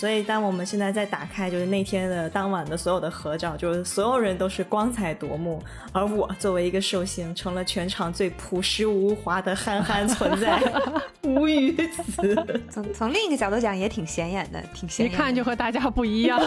[0.00, 10.58] 所以，当我们现在再打开，就是那天的当晚的所有的合照，就是所有人都是光彩夺目，而我作为一个寿星，成了全场最朴实无华的憨憨存在，
[11.24, 12.34] 无语死。
[12.70, 15.12] 从从另一个角度讲，也挺显眼的，挺显眼。
[15.12, 16.40] 一看就和大家不一样。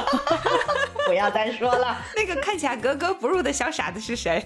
[1.05, 4.43] 不要再说了，那个看起来格格不入的小傻子是谁？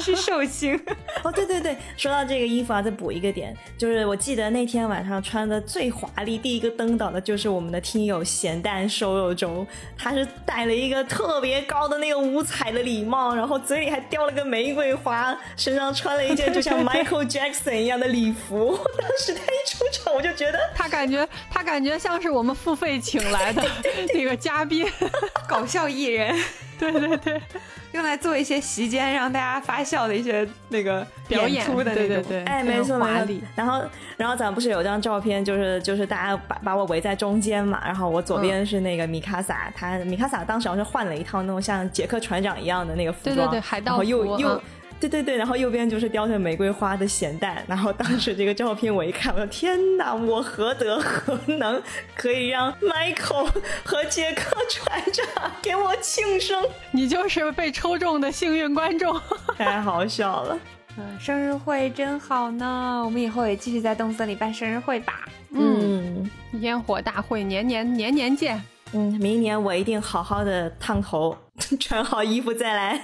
[0.00, 0.74] 是寿星。
[1.22, 8.24] 哦，对对对，说到这个衣服啊，再补一个点，就是我记得那天晚上穿的最华丽，第一个登岛的就是我们的听友。
[8.40, 9.66] 咸蛋瘦肉粥，
[9.98, 18.78] 他是戴了一个特别高的那个五彩的礼帽，然后嘴里还叼了个玫瑰花，身上穿了一件就像 Michael Jackson 一样的礼服。
[18.96, 23.62] 当时他一出场，我就觉得他感觉他感觉像是我们付费请来的
[24.14, 24.90] 那个嘉宾，
[25.46, 26.34] 搞笑艺人。
[26.80, 27.40] 对对对。
[27.92, 33.46] 用来做一些席间让大家发笑的一些那个表演出的那种，哎，没错没错。
[33.56, 33.82] 然后，
[34.16, 44.62] 然后咱不是有张照片，就是就是大家把把我围在中间嘛，然后我左边是那个米卡萨，他米卡萨当时好像是换了一套那种像杰克船长一样的那个服装，对对对，海盗服，又又。
[45.00, 51.82] 对对对，然后右边就是叼着玫瑰花的咸蛋，然后当时这个照片我一看，我的天哪，我何德何能
[52.14, 53.50] 可以让 Michael
[53.82, 56.62] 和杰克船长给我庆生？
[56.92, 59.18] 你就是被抽中的幸运观众，
[59.56, 60.58] 太 好笑了。
[60.98, 65.24] 嗯，生日会真好呢，我们以后也继续在东森里办生日会吧。
[65.52, 68.62] 嗯，烟火大会年年年年见。
[68.92, 71.34] 嗯，明年我一定好好的烫头，
[71.80, 73.00] 穿好衣服再来。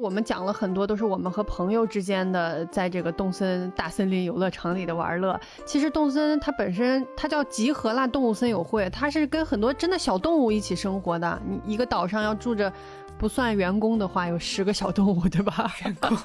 [0.00, 5.38] 我们讲了很多，都是我们和朋友之间的，在这个动森大森林游乐场里的玩乐。
[5.66, 11.38] 其实动森它本身它叫集合啦动物森友会，它是跟很多真的小动物一起生活的。
[11.46, 12.72] 你一个岛上要住着。
[13.20, 15.70] 不算员工的话，有十个小动物，对吧？
[15.84, 16.16] 员工，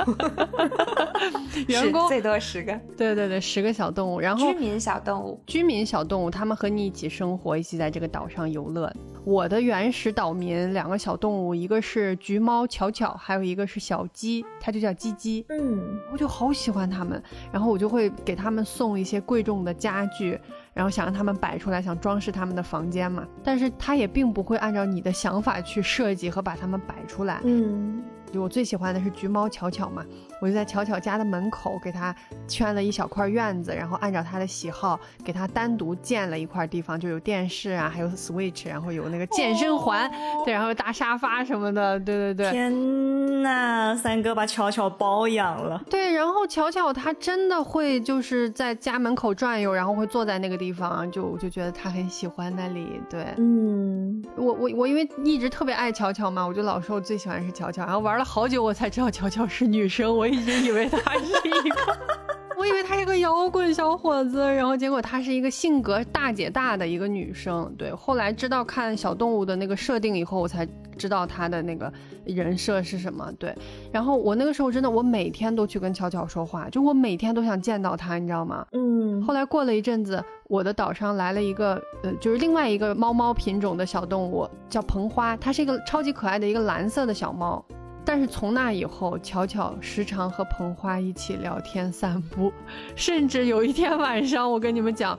[1.67, 2.71] 员工最多十个。
[2.95, 4.17] 对对对，十个小动物。
[4.17, 8.89] 然后居民小动物，居民小动物，他们和你一起生活，一起在这个岛上游乐。
[9.25, 15.45] 我的原始岛民两个小动物，一个是橘猫巧巧，还有一个是小鸡，它就叫鸡鸡。
[15.49, 20.39] 嗯，我就好喜欢它们，然后我就会给他们送一些贵重的家具。
[20.75, 27.39] 然后想让他们摆出来，想装饰他们的房间嘛，但是他也并不会按照你的想法去设计和把它们摆出来。
[27.45, 30.05] 嗯，就我最喜欢的是橘猫巧巧嘛，
[30.45, 32.15] 我我就在巧巧家的门口给他
[32.47, 40.07] 圈了一小块院子，然后按照他的喜好给他单独建了一块地方，就有电视啊，还有 Switch，然后有那个健身环，
[40.45, 42.51] 对，然后大沙发什么的，对对对。
[42.51, 45.81] 天呐，三哥把巧巧包养了。
[45.89, 53.01] 对，然后巧巧他真的会就是在家门口转悠，然后会坐在那个地方，就我就觉得他很喜欢那里。
[53.09, 61.97] 对，嗯，我我我因为一直特别爱巧巧嘛，我就老说我最喜欢是巧巧，然后玩了好久我才知道巧巧是女生，我一直以为他是一个，
[62.57, 67.73] 我以为他是个摇滚小伙子，然后结果他是一个性格大姐大的一个女生。
[67.77, 70.67] 对，后来知道看小动物的那个设定以后，我才
[70.97, 71.91] 知道他的那个。
[72.25, 73.31] 人设是什么？
[73.37, 73.55] 对，
[73.91, 78.65] 然后我那个时候真的，我每天都去跟巧巧说话，就我每天都想见到他，你知道吗？
[78.71, 79.21] 嗯。
[79.21, 87.63] 后来过了一阵子，我的岛上来了一个，呃，就是另外一个猫猫品种的小动物，叫蓬花，它是一个超级可爱的一个蓝色的小猫。
[88.05, 92.53] 但是从那以后，巧巧时常和彭花一起聊天散步，
[92.95, 95.17] 甚至有一天晚上，我跟你们讲。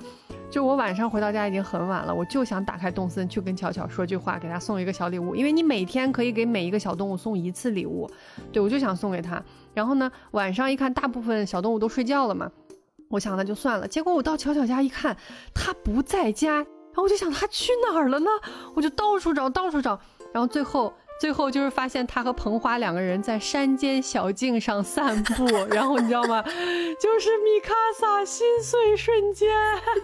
[0.49, 8.09] 就我晚上回到家已经很晚了，我就想打开动森去跟巧巧说句话，给她送一个小礼物，因为你每天可以给每一个小动物送一次礼物，
[8.53, 9.43] 对我就想送给她。
[9.75, 12.49] 然后呢，晚上一看大部分小动物都睡觉了嘛，
[13.09, 13.89] 我想那就算了。
[13.89, 15.17] 结果我到巧巧家一看，
[15.53, 18.31] 她不在家，然后我就想他去哪儿了呢？
[18.77, 19.99] 我就到处找，到处找，
[20.33, 20.95] 然后最后。
[21.19, 26.43] 最后就是发现他和彭花两个人在山间小径上散步， 然后你知道吗？
[26.43, 29.49] 就是米卡萨心碎瞬间，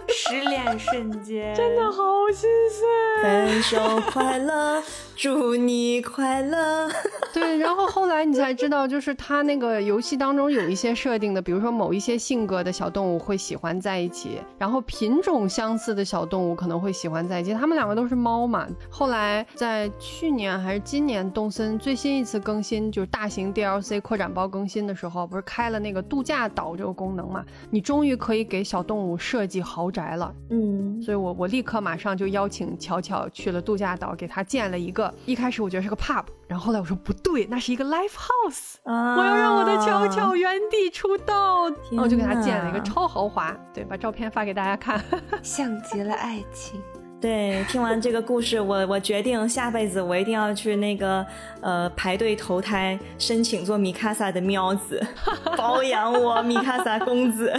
[0.07, 2.03] 失恋瞬间，真的好
[2.33, 3.21] 心碎。
[3.21, 4.81] 分手快乐，
[5.15, 6.89] 祝你快乐。
[7.31, 17.53] 对，然后后来你才知道，就是他那个游戏当中有一些设定的，比如说某一些性格的小动物会喜欢在一起，然后品种相似的小动物可能会喜欢在一起。
[17.53, 18.67] 他们两个都是猫嘛。
[18.89, 21.02] 后来在去年还是今。
[21.03, 27.43] 今年动森最新一次更新就是大型 DLC 扩展包更新的时候，不是开了那个度假岛这个功能嘛？
[27.69, 30.33] 你终于可以给小动物设计豪宅了。
[30.49, 35.13] 嗯，所以我我立刻马上就邀请巧巧去了度假岛，给他建了一个。
[35.25, 41.69] 一开始我觉得是个 pub，然后后来我说不对，那是一个 live house，我要让我的巧巧原地出道。
[41.91, 45.03] 然后我就给他建了一个超豪华，对，把照片发给大家看，
[45.43, 46.79] 像极了爱情。
[47.23, 51.25] 对，听完这个故事，我我决定下辈子我一定要去那个
[51.61, 55.01] 呃排队投胎，申请做米卡萨的喵子，
[55.55, 57.53] 包养我米卡萨公子。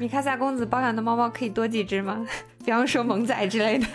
[0.00, 2.26] 米卡萨公子包养的猫猫可以多几只吗？
[2.64, 3.86] 比方说萌仔之类的。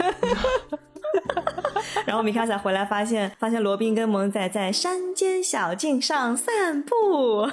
[2.06, 7.52] 然后米卡萨回来发现，发现罗宾跟萌仔在山间小径上散步，啊，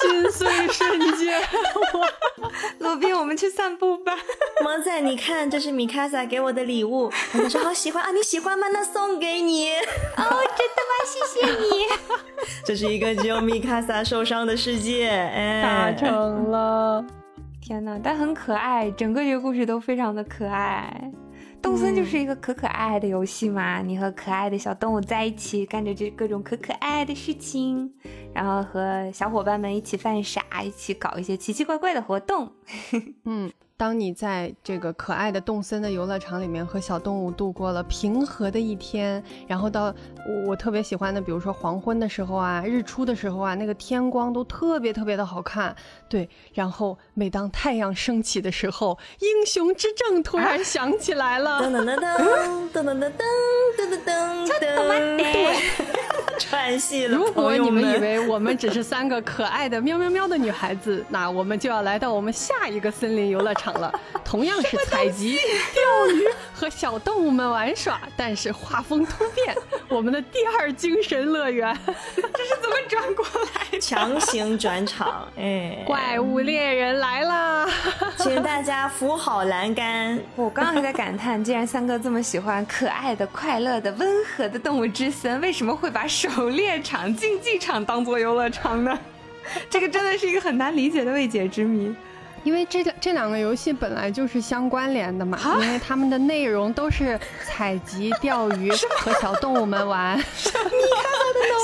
[0.00, 1.40] 心碎瞬间。
[2.78, 4.12] 罗宾，我们去散步吧。
[4.62, 7.10] 萌仔，你看，这是米卡萨给我的礼物。
[7.34, 8.66] 我说好喜欢啊，你喜欢吗？
[8.72, 9.70] 那送给你。
[9.70, 9.76] 哦，
[10.16, 10.92] 真的吗？
[11.06, 11.86] 谢谢你。
[12.64, 17.04] 这是一个只有米卡萨受伤的世界，哎，达成了。
[17.60, 21.10] 天哪，但很可爱，整个这个故事都非常的可爱。
[21.62, 27.90] 动森就是一个可可爱爱的游戏嘛，你和可爱的小动物在一起，干着这各种可可爱爱的事情，
[28.34, 32.52] 然后和小伙伴们一起犯傻，一起搞一些奇奇怪怪的活动，
[33.24, 33.50] 嗯。
[33.82, 39.92] 当你在这个可爱的动森的游乐场里面和小动物度过了平和的一天，然后到
[40.46, 45.74] 我特别喜欢的，比如说黄昏的时候啊，日出的时候啊，那个天光都特别特别的好看。
[46.08, 51.60] 对，然后每当太阳升起的时候，英雄之证突然响起来了。
[51.66, 53.98] 噔噔噔噔噔噔噔噔噔
[54.46, 55.56] 噔噔噔。
[56.38, 57.16] 串戏了。
[57.16, 63.92] 如果你们以为我们只是三个可爱的喵喵喵的女孩子，那我们就要来到我们下一个森林游乐场了。
[64.24, 65.38] 同样是采集、
[65.74, 69.54] 钓鱼和小动物们玩耍，但是画风突变，
[69.88, 73.24] 我们的第二精神乐园， 这是怎么转过
[73.70, 73.78] 来？
[73.78, 77.68] 强行转场，哎，怪物猎人来啦！
[78.18, 80.18] 请大家扶好栏杆。
[80.36, 88.98] 我刚刚还在感叹，既然三哥这么喜欢可爱的、快乐的、温和的动物之森，为什么会把狩猎场、竞技场当做游乐场呢？
[89.68, 91.94] 这个真的是一个很难理解的未解之谜。
[92.44, 100.18] 因为这这两个游戏本来就是相关联的嘛，因为他们的内容都是采集、钓鱼 和小动物们玩。
[100.18, 100.70] 你看的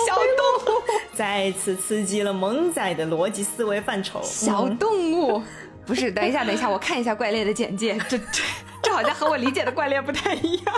[0.06, 0.82] 小动物，
[1.14, 4.20] 再次刺激了萌仔的逻辑思维范畴。
[4.22, 5.42] 小动物，
[5.84, 6.12] 不是？
[6.12, 8.42] 等一下，等一下，我看一下怪猎的简介，这这
[8.82, 10.74] 这好像和我理解的怪猎不太一样。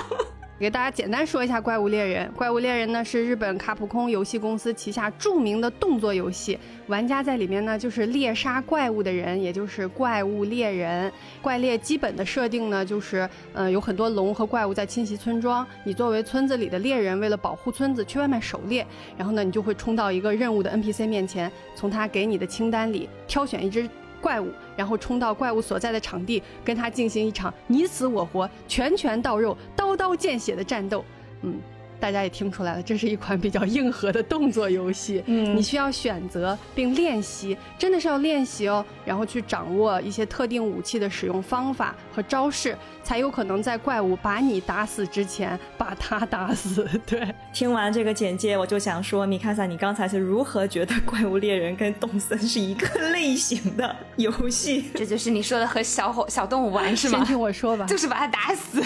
[0.59, 2.27] 给大家简单说一下《怪物猎人》。
[2.35, 6.59] 《怪物猎人》呢是日本卡普空游戏公司旗下著名的动作游戏，
[6.91, 11.11] 玩家在里面呢就是猎杀怪物的人，也就是怪物猎人。
[11.41, 18.85] 怪猎基本的设定呢就是，嗯，有很多龙和怪物在侵袭村庄，你作为村子里的猎人，为了保护村子去外面狩猎，
[19.17, 23.89] 然后呢你就会冲到一个任务的 NPC 面前，从他给你的清单里挑选一只。
[24.21, 31.03] 怪物，然后冲到怪物所在的场地，跟他进行一场你死我活、拳拳到肉、刀刀见血的战斗。
[31.41, 31.55] 嗯。
[32.01, 35.23] 大家也听出来了，这是一款比较硬核的动作游戏。
[35.27, 46.89] 嗯，你需要选择并练习，真的是要练习哦，然后去掌握一些特定武器的使用方法和招式，才有可能在怪物把你打死之前把他打死。
[47.07, 54.87] 对，听完这个简介，我就想说，米卡萨，你刚才是如何觉得《怪物猎人》跟动森是一个类型的游戏？
[54.95, 57.19] 这就是你说的和小伙小动物玩是吗？
[57.19, 58.83] 先听我说吧， 就是把它打死。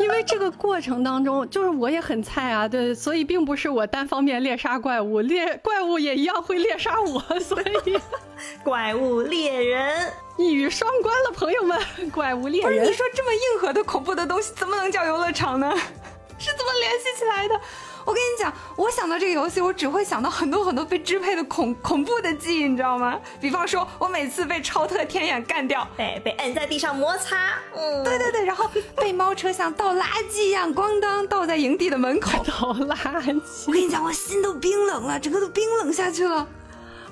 [0.00, 8.00] 因为这个过程当中，就是我也很菜啊，对，所以并不是我单方面猎杀怪物，猎怪物也一样会猎杀我，所以
[8.62, 11.78] 怪物猎人一语双关了，朋友们，
[12.12, 12.70] 怪物猎人。
[12.70, 15.70] 不是你说这么硬核的恐怖的东西，怎么能叫游乐场呢？
[16.38, 17.60] 是怎么联系起来的？
[18.08, 23.20] 我跟你讲，我想到这个游戏，我只会想到很多很多被支配的恐恐怖的记忆，你知道吗？
[23.38, 28.64] 比方说，我每次被超特天眼干掉， 对，被摁在地上摩擦，嗯，对对对，然后
[28.96, 33.66] 被猫车像倒垃圾一样咣当倒在营地的门口 倒垃圾。
[33.66, 36.48] 我跟你讲，我心都冰冷了，整个都冰冷下去了。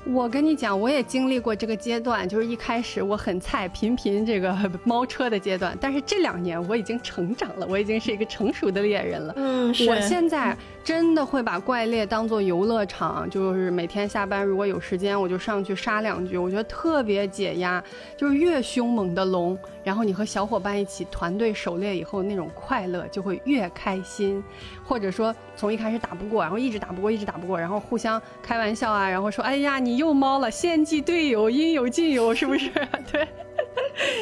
[0.08, 5.76] 我跟你讲，我也经历过这个阶段，就是一开始我很菜，频频这个猫车的阶段。
[5.80, 9.32] 但是这两年我已经成长了，我已经是一个成熟的猎人了。
[9.36, 9.90] 嗯，是。
[9.90, 17.82] 我现在真的会把怪猎当做游乐场，就是每天下班如果有时间，我就上去杀两局，我觉得特别解压。
[18.16, 24.40] 就是越凶猛的龙，然后你和小伙伴一起团队狩猎以后那种快乐就会越开心。
[24.84, 32.70] 或者说从一开始打不过，然后一直打不过，一直打不过，然后互相开玩笑啊，然后说：“哎呀，你又猫了，献祭队友，应有尽有，是不是？”
[33.10, 33.26] 对，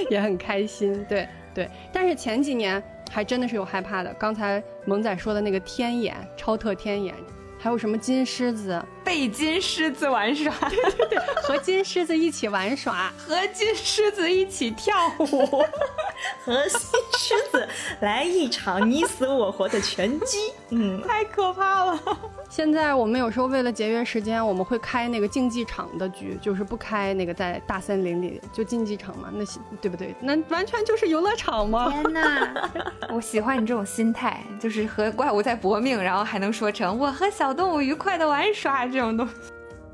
[0.09, 1.05] 也很开心。
[1.07, 2.83] 对对，但是前几年
[3.15, 4.13] 还真的是有害怕的。
[4.15, 7.15] 刚才萌仔说的那个天眼，超特天眼。
[7.57, 8.85] 还有什么金狮子？
[9.05, 15.65] 被金狮子玩耍，对对对，和金狮子一起玩耍，和金狮子一起跳舞，
[16.45, 16.81] 和金
[17.19, 17.69] 狮子
[18.01, 20.39] 来一场你死我活的拳击，
[20.71, 22.01] 嗯，太可怕了。
[22.49, 29.45] 现在我们有时候为了节约时间，我们会开那个竞技场的局，就是不开那个在大森林里就竞技场嘛，那
[29.81, 30.15] 对不对？
[30.21, 31.91] 那完全就是游乐场吗？
[31.91, 32.71] 天哪！
[33.11, 39.35] 我喜欢你这种心态，就是和怪物在搏命，然后还能说成我和小动物愉快的玩耍这种东西。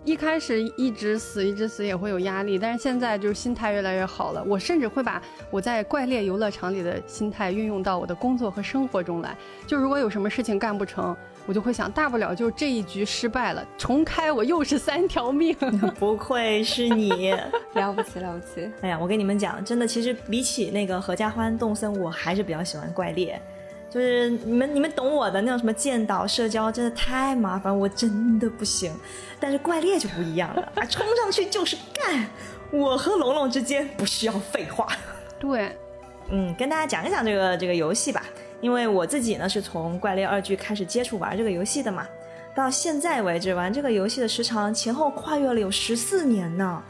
[0.04, 4.42] 一开始一直死一直死也会有压力，但是现在就是心态越来越好了。
[4.44, 5.20] 我甚至会把
[5.50, 9.36] 我在怪猎游乐场里的心态运用到我的工作和生活中来。
[9.66, 11.16] 就如果有什么事情干不成。
[11.46, 15.56] 我就会想，大不了就这一局失败了，重开我又是三条命。
[15.98, 17.32] 不愧是你，
[17.72, 18.70] 了不起了不起！
[18.82, 23.40] 哎呀，我跟你们讲，真的，其实比起那个合家欢、动森，我还是比较喜欢怪猎。
[23.90, 28.94] 就是你们你们懂我的那种什么建岛社交，真的太麻烦，我真的不行。
[29.40, 32.26] 但是怪猎就不一样了，啊，冲上去就是干，
[32.70, 34.86] 我和龙龙之间不需要废话。
[35.38, 35.76] 对，
[36.30, 38.22] 嗯，跟大家讲一讲这个这个游戏吧。
[38.60, 42.06] 因为我自己呢是从《怪猎二剧》开始接触玩这个游戏的嘛，
[42.54, 46.82] 到现在为止玩这个游戏的时长前后跨越了有十四年呢，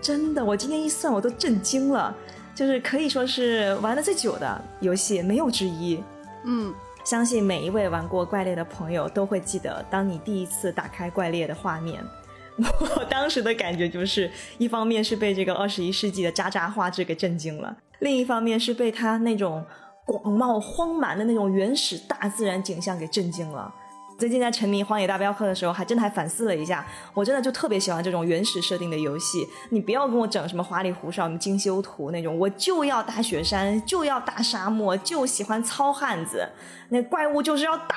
[0.00, 2.16] 真的，我今天一算我都震惊了，
[2.54, 6.02] 就是可以说是玩的最久的游戏没有之一。
[6.44, 6.74] 嗯，
[7.04, 12.04] 相信每一位玩过怪猎的朋友都会记得，当你第一次打开怪猎的画面，
[12.56, 19.64] 我当时的感觉就是，一方面是被这个二十一世纪的渣渣画质给震惊了，另一方面是被它那种。
[20.06, 23.72] 广袤荒蛮的那种原始大自然景象给震惊了。
[24.20, 29.48] 最近在沉迷《荒野大镖客》的时候，还真的还反思了一下，我真的就特别喜欢这种原始设定的游戏。
[29.70, 36.50] 你不要跟我整什么花里胡哨、什么精修图那种，我就要大雪山，就要大沙漠，就喜欢糙汉子。
[36.90, 37.96] 那怪物就是要大，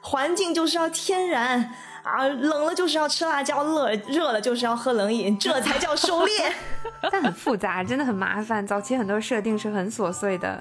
[0.00, 1.72] 环境就是要天然。
[2.02, 6.52] 啊，冷了就是要吃辣椒，热热了就是要喝冷饮，这才叫狩猎。
[7.10, 8.66] 但很复杂，真的很麻烦。
[8.66, 10.60] 早期很多设定是很琐碎的。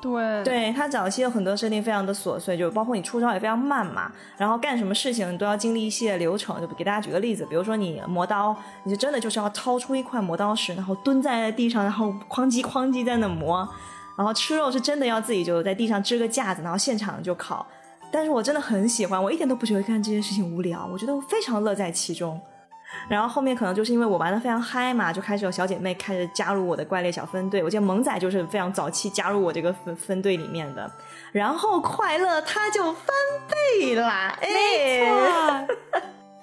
[0.00, 6.60] 对，对，它早期有很多设定非常的琐碎，就包括你出招也非常慢嘛，然后干什么事情都要经历一系列流程。
[6.60, 13.68] 就给大家举个例子，比如说你磨刀，你就真的就是要掏出一块磨刀石，然后蹲在地上，然后哐叽哐叽在那磨。
[14.16, 17.66] 然后吃肉是真的要自己就在地上支个架子，然后现场就烤。
[18.10, 22.40] 但是我真的很喜欢，我一点都不觉得干这件事情无聊，我觉得我非常乐在其中。
[23.08, 27.62] 然后后面可能就是因为我玩的非常嗨嘛，就开始有小姐妹开始加入我的怪猎小分队。
[27.62, 30.90] 我记得萌仔就是非常早期加入我这个分分队里面的。
[31.30, 33.06] 然后快乐他就翻
[33.48, 35.76] 倍啦，没错，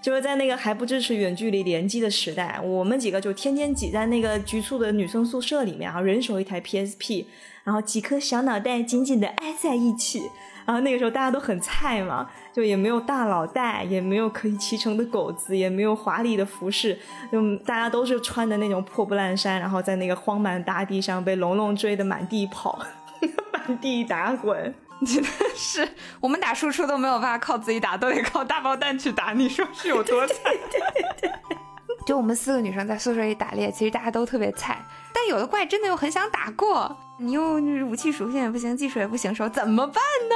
[0.01, 7.25] 就是在那个还不支持远距离联机的时代，我们几个就天天挤在那个局促的女生宿舍里面，然后人手一台 PSP，
[7.63, 10.21] 然后几颗小脑袋紧紧的挨在一起。
[10.65, 16.99] 然后那个时候大家都很菜嘛，就也没有大脑袋，也没有可以骑乘的狗子，也没有华丽的服饰，
[17.31, 22.77] 就大家都是穿的那种破布烂衫，然后在那个荒蛮大地上被龙龙追的满地跑，
[23.53, 24.73] 满地打滚，
[25.05, 25.87] 真 的是
[26.19, 30.35] 我们打输出都没有办法靠自己打，都得靠大爆弹去打，你说是有多惨？
[32.05, 34.81] 就我们四个女生在宿舍里打猎，其实大家都特别菜，
[35.13, 36.95] 但有的怪真的又很想打过。
[37.19, 39.95] 你又武器属性也不行，技术也不行，说怎么办
[40.29, 40.35] 呢？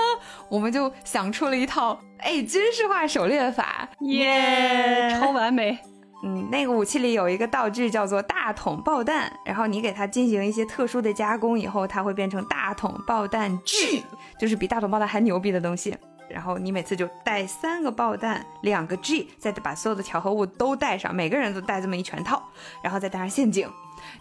[0.49, 5.79] 我们就想出了一套，哎，军事化狩猎法，耶，超完美。
[6.23, 14.03] 嗯，那个武器里有一个道具叫做大桶爆弹，然后你给它进行一些特殊的加工以后，它会变成大桶爆弹 G，
[14.39, 15.97] 就是比大桶爆弹还牛逼的东西。
[16.29, 22.41] 然后你每次就带三个爆弹，两个 G，再把所有的调和物都带上，每个人都带这么一全套，
[22.81, 23.69] 然后再带上陷阱。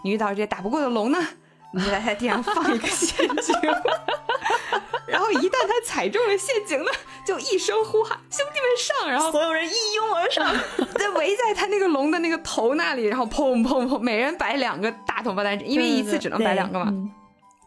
[0.03, 1.19] 你遇到这些打不过的龙呢？
[1.73, 3.55] 你就在它地上放一个 陷阱，
[5.07, 6.91] 然后一旦他踩中了陷阱呢，
[7.27, 10.55] 就一声呼喊：“兄弟们上！”然后所有人一拥而上，
[10.99, 16.93] 在围在他那个龙的那个头那里，然后砰砰砰，每人摆两个大桶爆弹，因为一次只能摆两个嘛。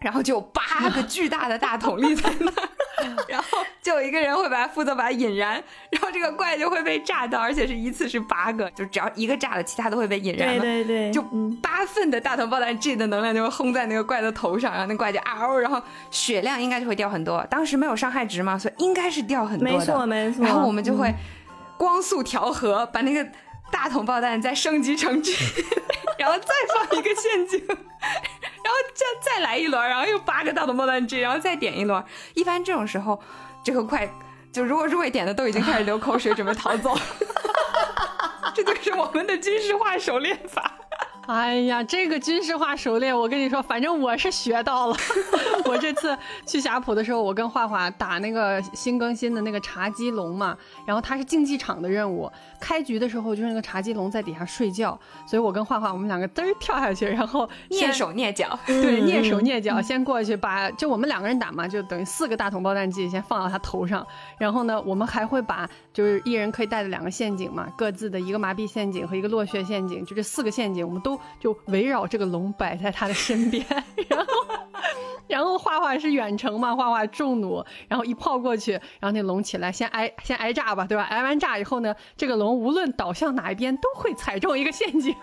[0.03, 2.69] 然后就有八个巨大的大桶立在那儿，
[3.27, 5.53] 然后就有一个人会把负责把它引燃，
[5.89, 10.61] 然后这个怪就会被炸到，而且是一次是八个，就只要一个炸了，其他都会被引燃了。
[10.61, 11.21] 对对对，就
[11.61, 15.81] 八份的大桶爆弹 G 的能量就会轰在那个怪的头上，然后那怪就嗷，然后
[16.11, 17.45] 血量应该就会掉很多。
[17.49, 19.73] 当时没有伤害值嘛，所以应该是掉很多的。
[19.73, 20.43] 没错没错。
[20.43, 21.13] 然后我们就会
[21.77, 23.25] 光速调和，把那个
[23.73, 25.35] 大桶爆弹再升级成 G，
[26.19, 27.59] 然后再放一个陷阱。
[27.67, 32.01] 然后再再来一轮，然后又八个大桶爆弹 G，然后再点一轮。
[32.35, 33.19] 一般这种时候，
[33.65, 34.07] 这个快
[34.51, 36.95] 就如果入位点的都已经开始流口水，准备逃走。
[38.53, 40.71] 这就是我们的军事化手练法。
[41.25, 44.97] 哎呀，这个军事化狩猎，我跟你说，反正我是学到了。
[45.65, 52.29] 我这次去霞浦的时候，我跟画画打那个新更新的那个茶几龙嘛，然后它是竞技场的任务。
[52.59, 64.05] 开局的时候就是那个茶几龙在底下睡觉，所以我跟画画我们两个嘚儿跳下去，然后蹑手蹑脚，对，蹑手蹑脚先过去把就我们两个人打嘛，就等于四个大桶爆弹剂先放到他头上，
[64.37, 73.65] 然后呢，我们还会把就是一人可以带的两个陷阱嘛，各自的一个麻痹陷阱和一个落穴陷阱，就这四个陷阱我们都就围绕这个龙摆在他的身边，
[74.09, 74.33] 然后。
[75.25, 81.03] 然后画画是远程嘛，画画重弩，然后一炮过去，然后那龙起来先挨先挨炸吧，对吧？
[81.03, 85.15] 挨完炸以后呢，这个龙无论倒向哪一边都会踩中一个陷阱，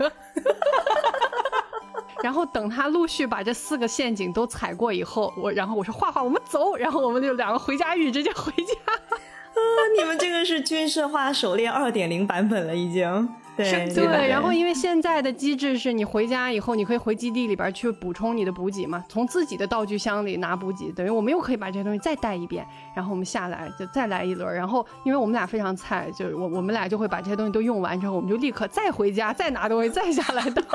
[2.24, 8.74] 然后等他陆续把这四个陷阱都踩过以后，我然后我说画画我们走，然后我们就两个回家狱直接回家。
[8.93, 13.28] 啊，你们这个是军事化狩猎二点零版本了已经。
[13.64, 30.62] 对对，然后因为现在的机制是你回家以后，你可以回基地里边去补充你的补给嘛，从自己的道具箱里拿补给，等于我们又可以把这些东西再带一遍，然后我们下来就再来一轮，然后因为我们俩非常菜，就是我我们俩就会把这些东西都用完之后，我们就立刻再回家再拿东西再下来的。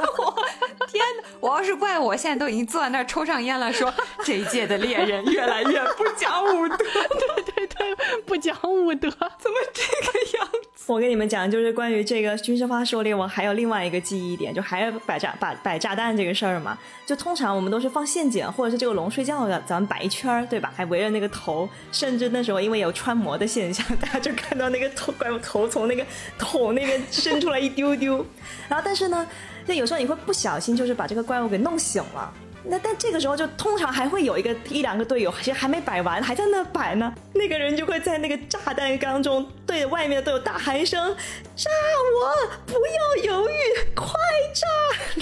[0.88, 1.28] 天哪！
[1.40, 3.92] 我要是怪我，现在都已经坐在那儿抽上烟了，说
[4.24, 7.55] 这一届的猎人越来越不讲武德，对对对，
[8.26, 10.86] 不讲武德，怎么这个样子？
[10.94, 16.78] 我跟你们讲，就是关于这个军事化狩猎，我还有另外一个记忆点，就还要摆炸、摆摆炸弹这个事儿嘛。
[17.06, 20.72] 就通常我们都是放陷阱，或者是这个龙睡觉的，咱们摆一圈儿，对吧？
[20.76, 26.06] 还围着那个头，甚至那时候因为有穿模的现象，大家就看到那个头怪物头从那个
[26.38, 28.26] 桶那边伸出来一丢丢。
[28.70, 29.28] 然后但是呢，
[29.68, 32.32] 就有时候你会不小心就是把这个怪物给弄醒了。
[32.68, 37.14] 那但这个时候就通常还会有一个一两个队友，其实还没摆完，还在那摆呢。
[37.34, 41.16] 那个人就会在那个炸弹缸中对着外面的队友大喊一声
[41.56, 41.70] ：“炸
[42.20, 42.50] 我！
[42.66, 43.56] 不要犹豫，
[43.96, 44.08] 快
[44.54, 44.68] 炸！”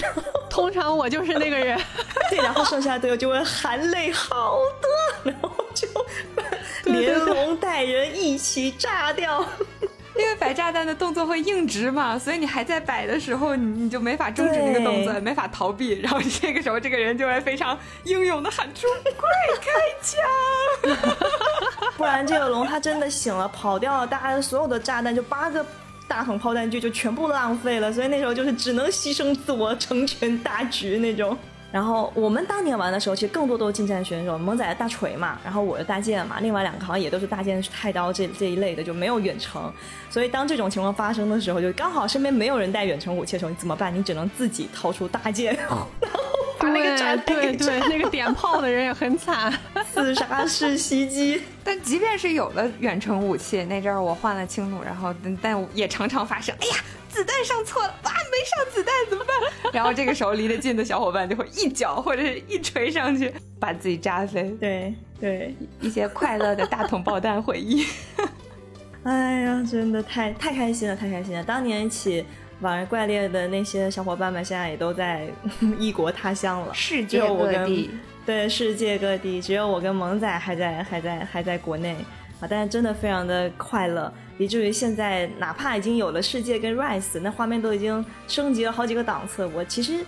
[0.00, 1.78] 然后通常我就是那个人，
[2.30, 5.86] 对，然后剩下的队友就会含泪好的，然后就
[6.84, 9.44] 连龙带人一起炸掉。
[10.16, 16.00] 因为摆炸弹的动作会硬直嘛，所以你还在摆的时候，你你就没法终止那个动作，没法逃避。
[16.00, 19.28] 然后这个时候，这个人就会非常英勇的喊出“快
[19.60, 21.08] 开枪
[21.98, 25.66] ”，不然这个龙他真的醒了，跑掉了，大家所有的炸弹就八个
[26.06, 27.92] 大桶炮弹就就全部浪费了。
[27.92, 31.36] 所以那时候就是只能牺牲自我，成全大局那种。
[31.74, 39.72] 然后我们当年玩的时候，其实更多都是近战选手，萌仔的大锤嘛，然后我的大剑嘛，另外两个好像也都是大剑、太刀这这一类的，就没有远程。
[40.08, 43.92] 所以当这种情况发生的时候，就刚好身边没有人带远程武器的时候，你怎么办？
[43.92, 45.88] 你只能自己掏出大剑，然后
[46.60, 49.52] 把那个炸对对，那个点炮的人也很惨，
[49.92, 51.42] 自杀式袭击。
[51.64, 55.12] 但即便是有了远程武器，那阵儿我换了轻弩，然后
[55.42, 56.74] 但也常常发生，哎呀。
[57.14, 59.34] 子弹上错了，哇，没上子弹怎么办？
[59.72, 64.50] 然后这个时候离得近的小伙伴就会一脚或者是一锤上去，把自己炸飞。
[64.60, 67.86] 对对，一些快乐的大桶爆弹回忆。
[69.04, 71.44] 哎呀，真的太太开心了，太开心了！
[71.44, 72.24] 当年一起
[72.60, 75.28] 玩怪猎的那些小伙伴们，现在也都在
[75.78, 77.90] 异国他乡了， 世界各地。
[78.26, 81.94] 对，世界各地，只有我跟萌仔还在还在还在国内
[82.44, 82.48] 啊！
[82.48, 84.12] 但是真的非常的快乐。
[84.36, 90.04] 以至于现在，哪怕已经有了世界跟 Rise，那画面都已经升级了好几个档次，我其实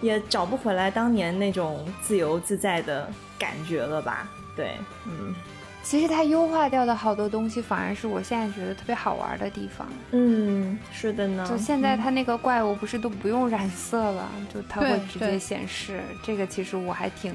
[0.00, 4.28] 也找不回来当年那种自由自在的感觉了吧？
[4.54, 4.76] 对，
[5.06, 5.34] 嗯，
[5.82, 9.88] 其实它优化掉的好多东西，反而是我现在觉得特别好玩的地方。
[10.10, 11.46] 嗯，是的呢。
[11.48, 16.02] 就现在它那个怪物不是都不用染色了，就它会直接显示。
[16.22, 17.34] 这个其实我还挺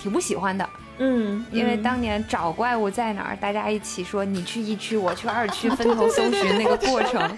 [0.00, 0.66] 挺不喜欢的。
[0.98, 7.36] 嗯，因为当年找怪物在哪儿，大家一起说你去一区，我去二区，分头搜寻那个过程。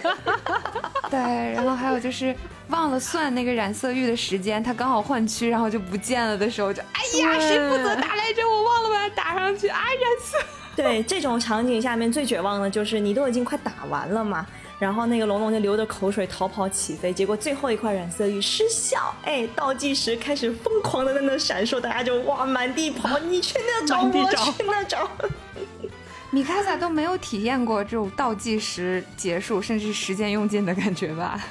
[1.11, 1.19] 对，
[1.55, 2.35] 然后还有就是
[2.69, 8.43] 忘了算那个染色玉的时间，他刚好换区，然后就不见了的时候，就哎呀，谁负责打来着？
[8.47, 9.79] 我忘了把它打上去啊！
[9.79, 10.39] 染色。
[10.77, 14.47] 对，这种场景下面最绝望的就是你都已经快打完了嘛。
[14.79, 25.09] 然后那个龙龙就流着口水逃跑起飞，结果最后一块染色玉失效，哎，倒计时开始疯狂的在那闪烁，大家就哇满地跑， 你去那找，我去那找。
[26.31, 31.43] 米卡萨都没有体验过这种倒计时结束，甚至时间用尽的感觉吧？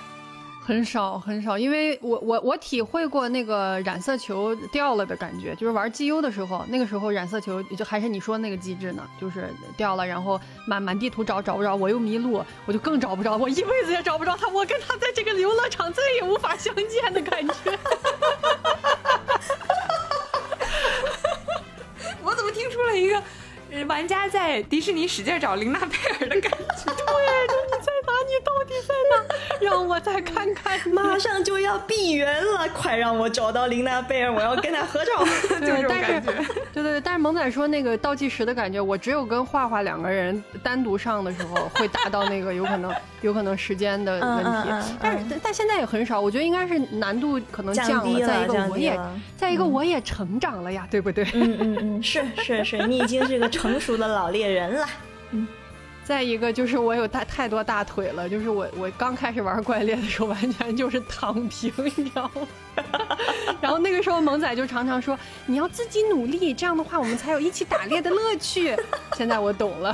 [0.66, 9.48] 很少很少，因为我我我体会过那个染色球掉了的感觉，就是玩 G U 的时候，那个时候染色球就还是你说那个机制呢，就是
[9.78, 17.54] 掉了，然后满满地图找找不着，我又迷路，我就更找不着，我一辈子也找不着他，我跟他在这个游乐场再也无法相见的感觉。
[22.24, 23.22] 我怎么听出了一个
[23.86, 26.92] 玩家在迪士尼使劲找琳娜贝尔的感觉？
[26.92, 27.04] 对，
[27.48, 27.75] 就你在哪？
[27.75, 27.75] 你
[28.46, 29.36] 到底在哪？
[29.60, 30.80] 让我再看看。
[30.90, 35.26] 马上就要闭园了，快让我找到琳娜贝尔，我要跟她合照。
[35.60, 44.96] 对，但是，对对对，但是萌仔说那个倒计时的感觉，我只有跟画画两个人单独上的时候会达到那个有可能 有可能时间的问题。
[45.02, 48.20] 但是但现在也很少，我觉得应该是难度可能降了。
[48.26, 49.00] 再一个我也
[49.36, 51.24] 再一个我也成长了呀，对不对？
[51.34, 54.88] 嗯嗯嗯，是是是，你已经是个成熟的老猎人了。
[55.32, 55.48] 嗯。
[56.06, 62.48] 再一个就是我有大太多大腿了，就是我我刚开始玩怪猎的时候，完全就是躺平，你知道吗？
[63.60, 68.76] 然后那个时候萌仔就常常说你要自己努力，这样的话我们才有一起打猎的乐趣。
[69.16, 69.90] 现在我懂了，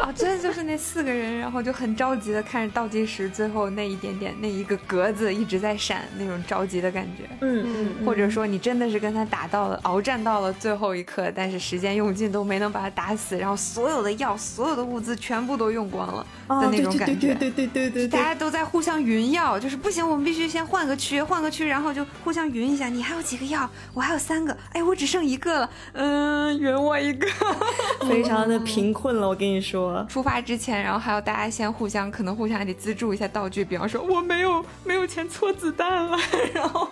[0.00, 7.24] 啊， 真的就是那四个人，然后就很着急的看着倒计时，最后那一点点那一个格子一直在闪，那种着急的感觉。
[7.40, 17.34] 嗯嗯，或者说你真的是跟他打到了，鏖战到了最后一刻，但是时间用尽都没能把他打死，然后所有的药、所有的物资全部都用光了的那种感觉。
[17.34, 21.94] 对对对对对对，大家都在互相匀药，就是不行，我们必须先换个区，换个区，然后。
[21.94, 27.28] 就互相匀一下，你还有几个药，我还有三个，哎，我只剩一个了， 嗯，匀我一个，
[28.10, 30.04] 非常的贫困了，我跟你说。
[30.08, 36.18] 出发之前，然后还要大家先互相，可能互相还得资助一下道具，比方说我没有没有钱搓子弹了，
[36.52, 36.88] 然后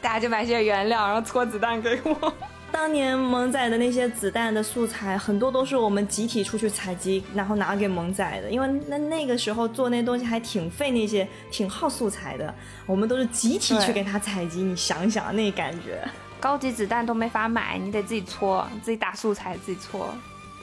[0.00, 2.34] 大家就买些原料，然后搓子弹给我。
[2.72, 8.50] 当年萌仔的那些子弹的素材，很多都是我们集体出去采集，然后拿给萌仔的。
[8.50, 12.52] 因为那那个时候做那东西还挺费那些，挺耗素材的。
[12.86, 16.02] 我们都是集体去给他采集，你想想那感觉。
[16.40, 20.12] 高级子弹都没法买，你得自己搓，自己打素材，自己搓。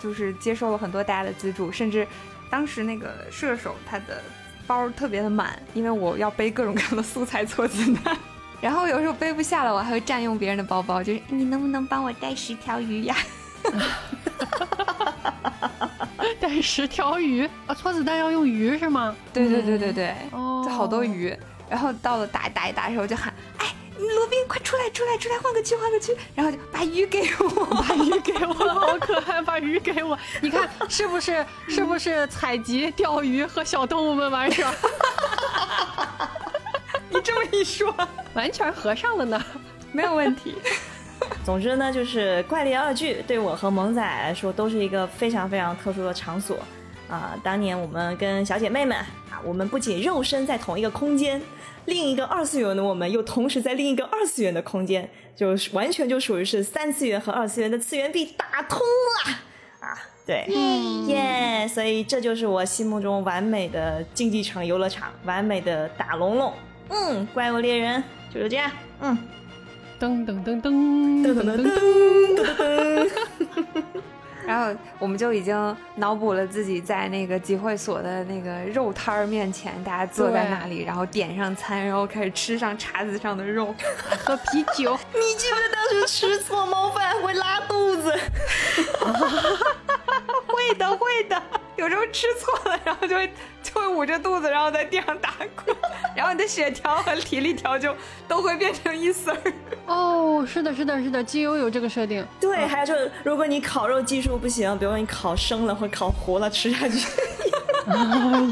[0.01, 2.07] 就是接受了很多大家的资助，甚至
[2.49, 4.21] 当时那个射手他的
[4.65, 8.17] 包特别的满，因为我要背各种各样的素材搓子弹。
[8.61, 13.15] 然后有时候背不下了，我还会占用别人的包包，就是你能不能帮我带十条鱼呀？
[16.39, 17.73] 带十条鱼 啊！
[17.73, 19.15] 搓子弹要用鱼是吗？
[19.33, 21.35] 对对对对对，哦，好多鱼。
[21.69, 30.17] 然后到了打打一打的时候，就喊：“哎，罗宾，快出来出来出来，换个区换个区！”然后就把鱼给我， 把鱼给我，好可爱，把鱼给我。
[30.41, 34.73] 你看是不是是不是采集、钓鱼和小动物们玩耍？
[37.19, 37.93] 你这么一说，
[38.33, 39.45] 完全合上了呢，
[39.91, 40.55] 没有问题。
[41.43, 46.57] 总之呢，就是怪力二剧对我和萌仔来说都是一个非常非常特殊的场所。
[47.09, 51.41] 啊，当年我们跟小姐妹们啊，我们不仅肉身在同一个空间，
[51.85, 59.33] 另一个二次元的我们又同时在另一个二次元的空间，就是完全就属于是三次元和二次元的次元壁打通了
[59.85, 59.99] 啊！
[60.25, 60.45] 对，
[61.07, 61.67] 耶！
[61.67, 66.53] 所以这就是我心目中完美的竞技场游乐场，完美的打龙龙。
[66.89, 68.71] 嗯，怪物猎人就是这样。
[69.01, 69.17] 嗯，
[69.99, 70.71] 噔噔噔噔
[71.23, 73.09] 噔噔噔噔。
[74.47, 83.75] 然后我们就已经脑补了自己在那个集会所的那个肉摊儿面前，大家坐在那里，然后点上餐，然后开始吃上叉子上的肉，
[84.25, 84.97] 喝啤酒。
[85.13, 88.11] 你记得当时吃错猫饭会拉肚子？
[90.59, 91.41] 会的，会的。
[91.77, 93.31] 有时候吃错了，然后就会
[93.63, 95.73] 就会捂着肚子，然后在地上打滚，
[96.13, 97.95] 然后你的血条和体力条就
[98.27, 99.37] 都会变成一丝儿。
[99.87, 102.25] 哦，是的，是的，是的，机油有这个设定。
[102.39, 107.07] 对，还有就是，如果你烤肉技术不行，比如说你烤生了或烤糊了，吃下去。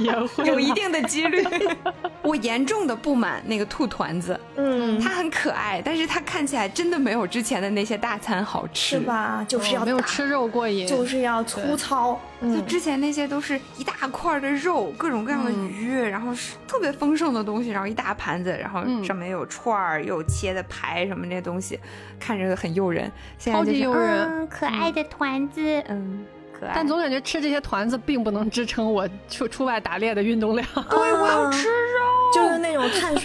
[0.04, 1.46] 也会有一定的几率。
[2.24, 9.46] 我严重的不满那个兔团子，嗯，它很可爱，但是它看起来真的没有之前的那些大餐好吃，是吧？
[9.48, 11.97] 就是要没有吃肉过瘾，就是要粗糙。
[12.42, 21.80] 就之前那些都是一大块的肉，各种各样的鱼，然后是特别丰盛的东西，然后一大盘子，然后上面有串儿，又有切的排什么那些东西，
[22.20, 23.12] 看着很诱人。
[23.40, 26.26] 超级诱人，可爱的团子，嗯。
[26.74, 30.68] 但总感觉吃这些团子并不能支撑我出出外打猎的运动量。
[30.90, 31.68] 对，我要吃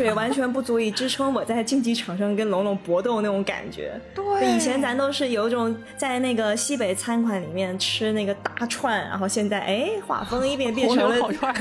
[0.02, 3.92] 水 完全不足以支撑我在竞技场上跟龙龙搏斗那种感觉。
[4.14, 11.54] 对，以前咱都是有一种在那个西北餐馆里面吃那个大串，然后现在哎画风一变变成了烤串，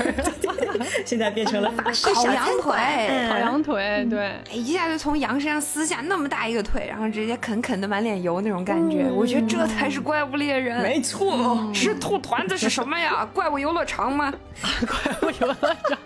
[1.04, 11.70] 现在变成了法式烤羊腿，烤羊腿，对，一下就从羊身上撕下那么大一个腿，然后直接啃啃的满脸油那种感觉，我觉得这才是怪物猎人，没错。
[11.72, 13.28] 吃兔团子是什么呀？
[13.32, 14.32] 怪物游乐场吗？
[14.86, 15.54] 怪物游乐
[15.88, 15.98] 场。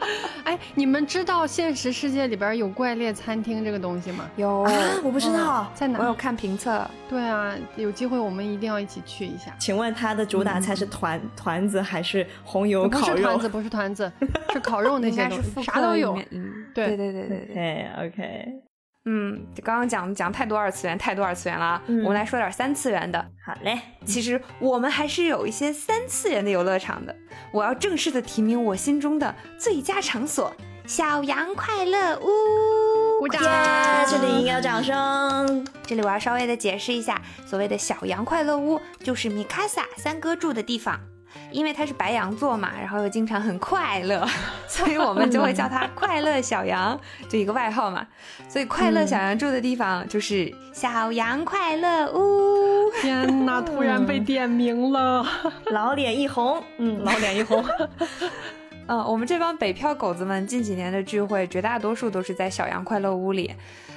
[0.44, 4.28] 哎，你们知道现实世界里边有怪猎餐厅这个东西吗？
[4.36, 4.72] 有啊，
[5.02, 5.98] 我不知道在哪。
[5.98, 6.88] 我有看评测。
[7.08, 9.54] 对啊，有机会我们一定要一起去一下。
[9.58, 13.38] 请问它的主打菜是团团子还是红油烤肉？
[13.48, 16.16] 不是团子，不是团子， 是烤肉那些东西，啥都有。
[16.30, 17.90] 嗯，对对对对对。
[17.98, 18.46] OK。
[19.08, 21.80] 嗯，刚刚讲讲太多二次元，太多二次元了。
[21.86, 23.24] 我们来说点三次元的。
[23.44, 27.14] 好嘞，其实我们还是有一些三次元的游乐场的。
[27.52, 30.52] 我要正式的提名我心中的最佳场所——
[30.86, 33.18] 小羊快乐屋。
[33.18, 33.42] 鼓掌！
[34.08, 35.66] 这里应该有掌声。
[35.84, 40.98] 这里我要稍微的解释一下，所谓的小羊快乐屋，就是米卡萨三哥住的地方。
[41.50, 44.26] 因为他是白羊座嘛，然后又经常很快乐，
[44.68, 48.06] 所以我们就会叫他快乐小羊，就一个外号嘛。
[48.48, 52.90] 所以快乐小羊住的地方就是小羊快乐屋。
[53.00, 55.26] 天哪，突然被点名了，
[55.72, 57.64] 老脸一红，嗯，老脸一红。
[58.88, 63.52] 嗯，我们这帮北漂狗子们近几年的聚会，绝大多数都是在小羊快乐屋里。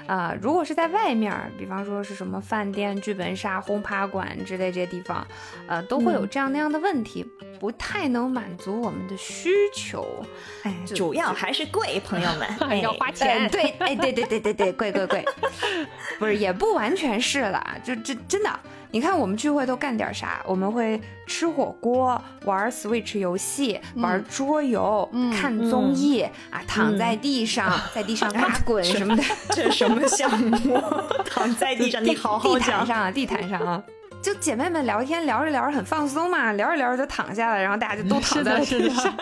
[0.08, 5.26] 啊，如果是在外面，比方说是什么饭店、剧本杀、轰趴馆之类这些地方，
[5.68, 7.24] 呃，都会有这样那样的问题，
[7.60, 10.26] 不太能满足我们的需求。
[10.64, 13.48] 哎，主要还是贵，朋友们 要花钱。
[13.52, 15.24] 对，哎，对对对对对，贵贵贵，
[16.18, 18.60] 不是也不完全是啦，就这真的。
[18.92, 20.42] 你看我们聚会都干点啥？
[20.46, 29.24] 我们会吃火锅、玩 Switch 游戏、玩桌游、看综艺啊，躺在地上，在地上 打滚什么的。
[29.54, 30.82] 这是什么项目？
[31.30, 32.60] 躺在地上，你好好讲。
[32.60, 33.84] 地毯上啊，地毯上啊。
[34.22, 39.14] 就姐妹们聊天，聊着聊着很放松嘛，聊着聊着就躺下了，然后大家就都躺在了地上。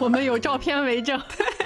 [0.00, 1.20] 我们有照片为证。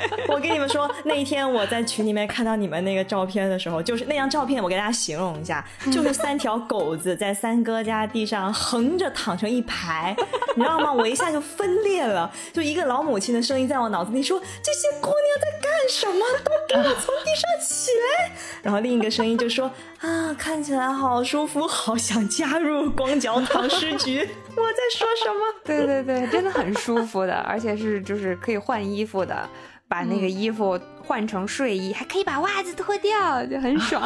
[0.28, 10.14] 我跟你们说，那一天我在群里面看到你们那个照片的时候，就是那张照片，我给大家形容一下， 就是三条狗子在三哥家地上横着躺成一排，
[10.56, 10.92] 你知道吗？
[10.92, 16.24] 我一下就分裂了，就一个老母亲的声音在我脑子里说：“这些姑娘在干什么？
[16.44, 18.32] 都给我从地上起来！”
[18.62, 24.20] 然后另一个声音就说：“啊，看起来好舒服，好想加入光脚躺尸局。
[24.54, 25.40] ”我在说什么？
[25.64, 29.48] 对对对，真的很舒服的，而且是就是可以换衣服的。
[29.92, 34.02] 把那个衣服换成睡衣，还可以把袜子脱掉，就很爽。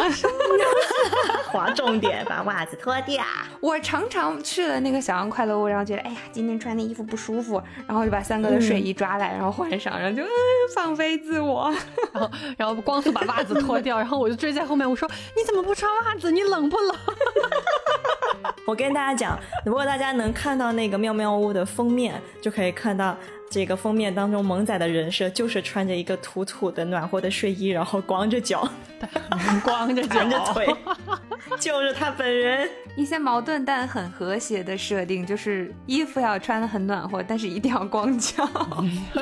[1.46, 3.24] 划重点，把袜子脱掉。
[3.60, 10.28] 我常常去了那个小羊快乐屋，然后觉得，哎呀，今天穿的衣服不舒服，然后就把三哥的睡衣抓来，然后换上，然后就嗯
[10.74, 11.72] 放飞自我。
[12.12, 16.32] 然后， 然后光速把袜子脱掉，然后我就追在后面，我说你怎么不穿袜子？
[16.32, 16.96] 你冷不冷？
[18.66, 23.16] 我跟大家讲，如果大家能看到那个妙妙屋的封面，就可以看到。
[23.48, 28.68] 这个封面当中，萌仔的人设就是穿着一个土土的暖和的睡衣，然后光着脚，
[29.64, 30.66] 光着 着腿。
[31.60, 32.68] 就是他本人。
[32.96, 38.48] 一些矛盾但很和谐的设定，就是衣服要穿的很暖和，但是一定要光脚，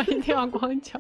[0.08, 0.98] 一定要光脚。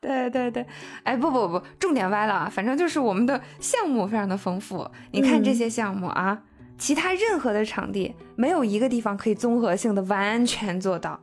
[0.00, 0.66] 对对对，
[1.02, 2.48] 哎，不不不，重点歪了啊！
[2.52, 4.86] 反正就是我们的项目非常的丰富。
[5.12, 6.42] 你看这些项目啊，
[6.76, 11.18] 其他任何的场地没有一个地方可以综合性的完全做到，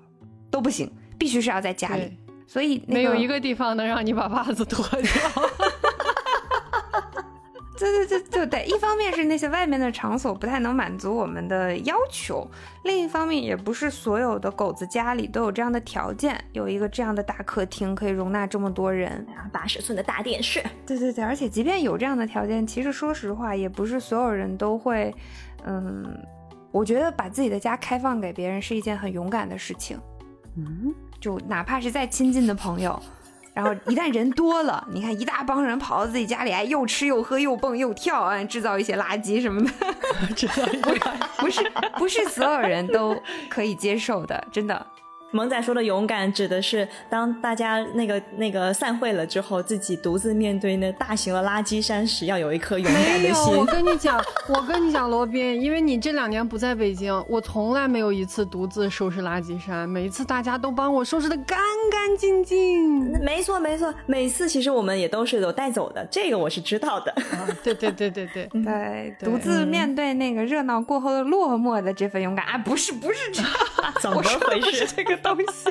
[0.50, 0.92] 都不行，
[1.22, 2.18] 必须是要在家里。
[2.48, 5.02] 所以没有一个地方能让你把袜子脱掉。
[7.80, 12.48] 对对对对对，一方面是那些外面的场所不太能满足我们的要求，
[12.84, 20.62] 另一方面也不是所有的狗子家里都有这样的条件，有一个这样的大客厅可以容纳这么多人，八十寸的大电视。
[20.86, 25.12] 对对对，而且即便有这样的条件，其实说实话，也不是所有人都会，
[25.66, 26.06] 嗯，
[26.72, 30.00] 我觉得把自己的家开放给别人是一件很勇敢的事情，
[30.56, 33.02] 嗯，就哪怕是再亲近的朋友。
[33.54, 44.88] 然后一旦人多了，你看一大帮人跑到自己家里，哎，又吃又喝又蹦又跳，啊，制造一些垃圾什么的，制造一些垃圾， 不是不是所有人都可以接受的，真的。
[45.32, 53.58] 萌仔说的勇敢，指的是当大家那个那个散会了之后，自己独自面对那大型的垃圾山时，要有一颗勇敢的心。
[53.58, 61.58] 我跟你讲，我跟你讲，罗宾，因为你这两年不在北京，我从来没有一次独自收拾垃圾山，每一次大家都帮我收拾的干
[61.90, 63.12] 干净净。
[63.24, 67.14] 没错没错，每次其实我们也都是有带走的，这个我是知道的。
[67.64, 73.42] 对对对对对对，独自面对那个热闹过后的落寞的这份勇敢啊，不是不是这，
[74.02, 74.86] 怎么回事？
[74.94, 75.21] 这个。
[75.22, 75.70] 东西，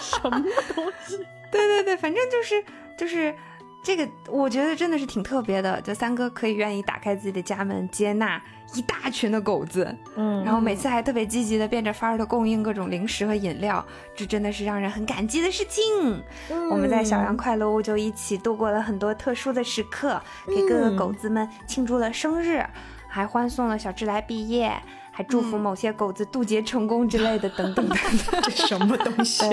[0.00, 0.42] 什么
[0.74, 1.16] 东西？
[1.50, 2.64] 对对对，反正就是
[2.98, 3.34] 就是
[3.82, 5.80] 这个，我觉得真的是挺特别的。
[5.80, 8.42] 就三哥可以愿意打开自己的家门，接纳
[8.74, 16.22] 一大群的狗子，嗯，然后每次还特别积极的变着法儿的供应各种零食和饮料，这真的是让人很感激的事情。
[16.70, 22.66] 我们在小羊快乐屋就一起度过了很多特殊的时刻，给各个狗子们庆祝了生日，
[23.08, 24.72] 还欢送了小智来毕业。
[25.16, 27.96] 还祝福某些狗子渡劫成功之类的，等等等
[28.30, 29.46] 等，这什么东西？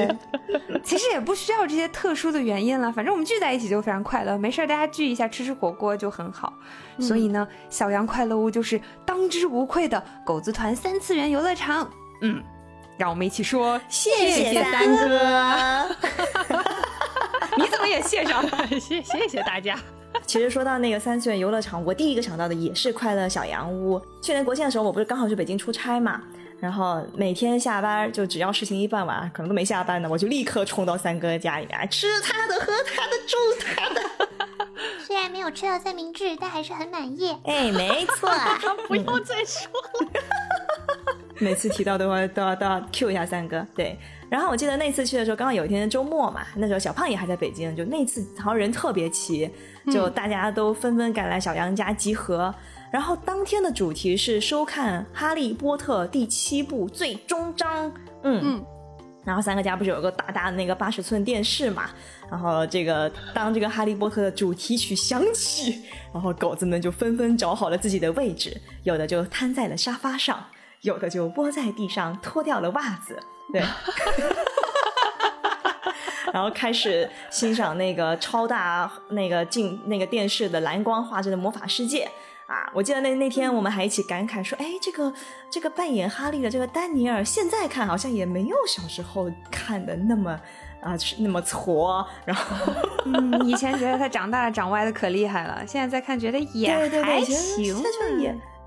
[0.84, 4.38] 其实也不需要这些特殊的原因了，反正我们聚在一起就非常快乐。
[4.38, 6.52] 没事儿，大家聚一下，吃吃火锅就很好。
[7.00, 11.90] 所以呢，小羊快乐屋就是当之无愧的狗子团三次元游乐场。
[12.20, 12.44] 嗯，
[12.98, 15.96] 让我们一起说谢谢三哥。
[17.58, 18.68] 你怎么也谢上了？
[18.82, 19.80] 谢谢谢大家。
[20.26, 24.02] 其实说到那个三次元游乐场，我第一个想到的也是快乐小洋屋。
[24.22, 26.22] 去年国庆的时候，我不是刚好去北京出差嘛，
[26.60, 34.02] 然后每天下班就只要事情一办完，可能都没下班呢，我就立刻冲到三哥家里面吃他的、喝他的、住他的。
[35.06, 37.36] 虽然没有吃到三明治，但还是很满意。
[37.44, 38.30] 哎，没错，
[38.88, 40.22] 不要再说了。
[41.40, 43.98] 每次提到的话都要都要 Q 一下三哥，对。
[44.34, 49.48] 然后我记得那次去的时候，刚好有一天周末嘛，那时候小胖也还在北京，就那次好像人特别齐，
[49.92, 52.52] 就大家都纷纷赶来小杨家集合。
[52.92, 58.66] 然后当天的主题是收看《哈利波特》第七部最终章，嗯嗯。
[59.24, 61.92] 然后三个家不是有个大大的那个八十寸电视嘛？
[62.32, 70.44] 然后这个当这个《哈利波特》的主题曲响起，然后狗子们就纷纷找好了自己的位置，有的就瘫在了沙发上，
[70.84, 73.22] 有的就窝在地上脱掉了袜子。
[73.52, 73.62] 对，
[76.32, 82.10] 然后开始欣赏那个超大那个镜那个电视的蓝光画质的魔法世界
[82.48, 82.70] 啊！
[82.74, 85.14] 我记得那那天我们还一起感慨说，哎，这个
[85.50, 90.32] 这个扮演哈利的这个丹尼尔，现在看好像也没有小时候看的那么
[90.82, 92.06] 啊那么挫。
[92.26, 92.74] 然后，
[93.06, 96.74] 嗯，以前觉得他长大了长歪的可厉害了，现在再看觉得也
[97.04, 97.82] 还行，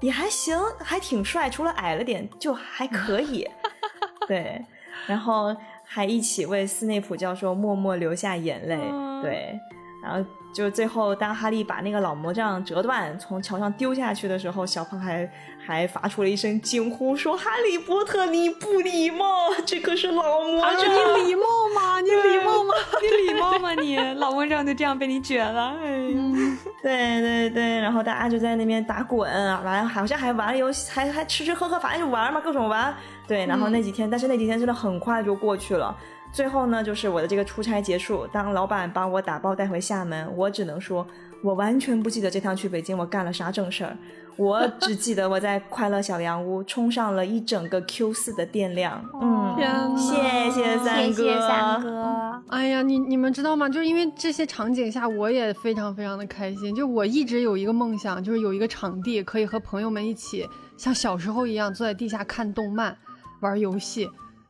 [0.01, 3.49] 也还行，还挺帅，除了矮了点就还可以。
[4.28, 4.64] 对，
[5.07, 8.76] 然后还一起为斯内普教授默默流下眼泪。
[9.22, 9.59] 对，
[10.03, 15.30] 然后就最后当哈利把那个老魔杖折断从桥上丢下去的时候，小胖还
[15.66, 19.26] 还发出了一声惊呼，说：“哈利波特，你不礼貌，
[19.66, 21.42] 这可是老魔杖，你礼貌
[21.74, 22.00] 吗？
[22.00, 22.74] 你礼貌吗？
[23.02, 23.72] 你礼貌吗？
[23.74, 26.08] 你老魔杖就这样被你卷了。”哎，
[26.80, 29.28] 对对对，然后大家就在那边打滚，
[29.64, 32.94] 完了好像还玩游戏，还还吃吃喝喝，反正就玩嘛，各种玩。
[33.26, 35.96] 对，然后那几天，但是那几天真的很快就过去了。
[36.32, 41.06] 最后呢，就是我的这个出差结束，当老板把我打包带回厦门，我只能说，
[41.43, 43.97] 我完全不记得这趟去北京我干了啥正事儿，
[44.37, 49.05] 我只记得我在快乐小洋屋充上了一整个 Q 四的电量。
[49.20, 49.57] 嗯，
[49.97, 52.43] 谢谢三哥，谢谢三哥。
[52.49, 53.68] 哎呀，你你们知道吗？
[53.68, 56.74] 就是因为这些场景下，我也非常非常的开心。
[56.74, 62.97] 就我一直有一个梦想，就是有一个场地可以和朋友们一起像小时候一样坐在地下看动漫。
[63.41, 64.09] 玩游戏，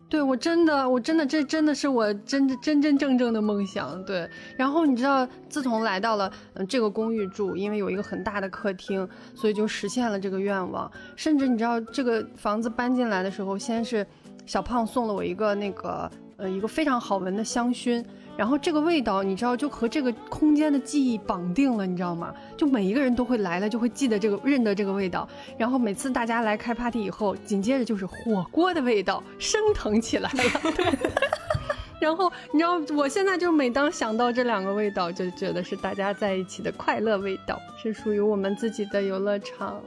[0.09, 4.05] 对我真的，我真的，这真的是我真真真正正的梦想。
[4.05, 10.91] 对，然后你知道，自从来到了嗯这个公寓住，因为有一个很大的客厅，所以就实现了这个愿望。
[11.17, 14.07] 甚至你知道，这个房子搬进来的时候，先是
[14.47, 18.05] 小胖送了我一个那个呃一个非常好闻的香薰。
[18.37, 22.35] 然后这个味道，你知道，就和这个空间的记忆绑定了，你知道吗？
[22.57, 25.27] 就每一个人都会来了，就会记得这个，认得这个味道。
[25.57, 30.73] 然后每次大家来开 party 以后，紧接着就是火锅的味道升腾起来了。
[31.99, 39.83] 然后你知道，我现在就每当想到这两个味道，就觉得是大家在一起的快乐味道，是属于我们自己的游乐场。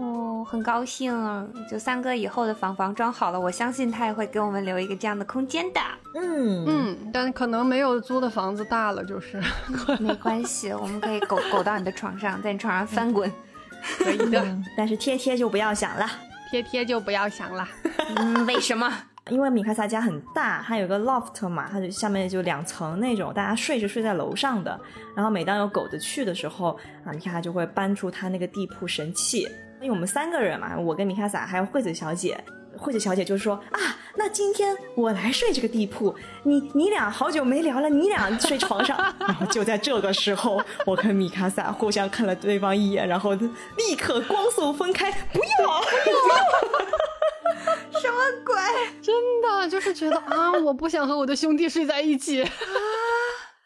[0.00, 1.12] 哦，很高兴，
[1.70, 5.80] 就三哥以后的房房装好了，我相信他也会给我们留一个这样的空间的。
[6.14, 9.38] 嗯嗯，但可能没有租的房子大了，就是
[10.00, 13.30] 没关系，我们可以狗狗到你的床上，在你床上翻滚，
[13.98, 14.42] 可以的。
[14.74, 16.10] 但是贴贴就不要想了，
[16.50, 17.68] 贴贴就不要想了。
[18.16, 18.90] 嗯，为什么？
[19.28, 24.80] 因为米卡萨家很大，它有个 loft 嘛，它就下面就两层那种，大家睡是睡在楼上的。
[25.14, 29.46] 然后每当有狗子去的时候，啊，米卡萨就会搬出它那个地铺神器。
[29.80, 32.38] 因为我们三个人嘛，我跟米卡萨还有惠子小姐，
[32.76, 33.80] 惠子小姐就说啊，
[34.14, 38.98] 那今天我来睡这个地铺，你你俩好久没聊了，你俩睡床上。
[39.18, 46.28] 然后就在这个时候，我跟米卡萨互相看了对方一眼，然后立刻光速分开，不要不要，
[48.00, 48.54] 什么鬼？
[49.00, 52.50] 真的就是觉得啊，我不想和我的兄弟睡在一起啊。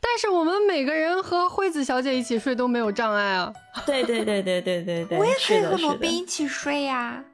[0.06, 3.52] 但是我们每个人和惠子小姐一起睡都没有障碍啊！
[3.86, 7.24] 对对对对对对对，我也可以和罗宾一起睡呀。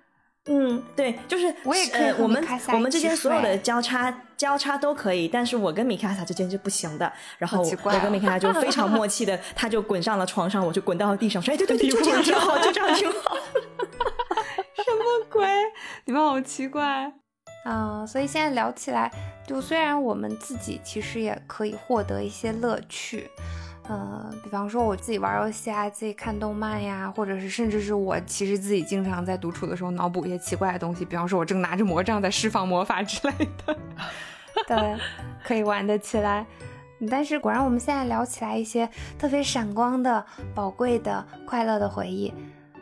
[0.46, 2.42] 嗯，对，就是我也可以我们
[2.72, 7.12] 我们之间所有的交叉交叉都可以，但是我跟米卡萨之间是不行的。
[7.38, 13.36] 然后我跟米卡萨就非常默契的，他就滚上了床上，我就滚到了地上，说：“哎，对对 对，就这样挺好，就这样挺好。”
[14.82, 15.46] 什么鬼？
[16.06, 17.12] 你们好奇怪。
[17.64, 19.10] 啊，所以现在聊起来，
[19.46, 23.30] 就虽然我们自己其实也可以获得一些乐趣，
[23.86, 33.34] 呃，比方说我自己玩游戏啊，自己看动漫呀，或者是甚至是我其实自己经常在独处的时候脑补一些奇怪的东西，比方说我正拿着魔杖在释放魔法之类
[33.66, 33.76] 的，
[34.66, 34.96] 对，
[35.44, 36.46] 可以玩得起来。
[37.10, 38.88] 但是果然我们现在聊起来一些
[39.18, 42.32] 特别闪光的、宝贵的、快乐的回忆，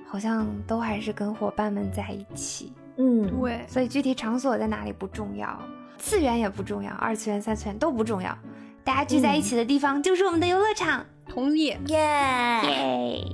[0.09, 2.73] 好像都还是跟伙伴们在一起。
[2.99, 5.57] 嗯，对，所以具体场所在哪里不重要，
[5.99, 8.37] 次元也不重要，二次元、三次元都不重要，
[8.83, 11.07] 大家聚在一起的地方就是我们的游乐场。
[11.29, 11.97] 同意，耶
[12.65, 13.25] 耶。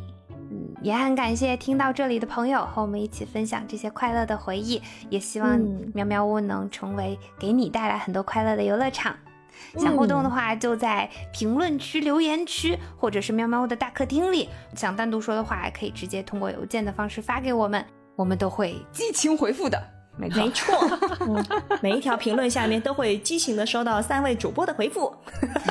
[0.50, 5.58] 嗯，也很感谢听到这里的朋友和我们一起分享这些快乐的回忆，也希望
[5.94, 9.16] 喵喵屋能成为给你带来很多快乐的游乐场。
[9.78, 14.48] 想互动的话，就在评论区、留言区，或者是喵喵屋的大客厅里。
[14.74, 17.82] 想单独说的话，可以直接通过邮件的方式发给我们。
[18.16, 19.82] 我们都会激情回复的，
[20.16, 20.74] 没错，
[21.82, 25.14] 每一条评论下面都会激情的收到三位主播的回复，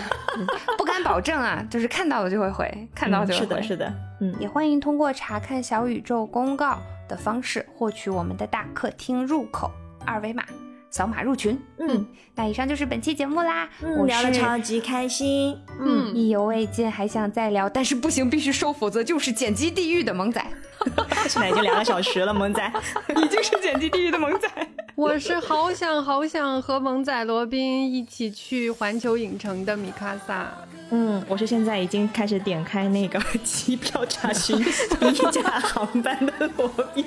[0.77, 9.71] 不敢保证啊，就是看到了就会回，看到就会回，是的，是的，嗯，也欢迎通过查看小宇宙公告的方式获取我们的大客厅入口
[10.05, 10.43] 二维码。
[10.89, 20.45] 扫码入群，嗯，那以上就是本期节目啦，嗯，聊的超级开心，嗯，意犹未尽，还想再聊，但是不行，必须收，否则就是剪辑地狱的萌仔，
[21.27, 22.71] 现在已经两个小时了，萌仔
[23.15, 24.47] 已经是剪辑地狱的萌仔，
[24.95, 30.47] 我是好想好想和萌仔罗宾一起去环球影城的米卡萨，
[30.91, 37.05] 嗯，我是现在已经开始点开那个机票查询一架航班的罗宾。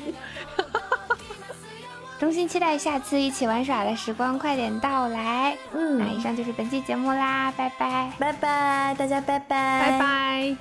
[2.18, 5.54] 衷心期待下次一起玩耍的时光快点到来。
[5.74, 10.56] 嗯，那以上就是本期节目啦，拜拜，拜拜，大家拜拜，拜拜。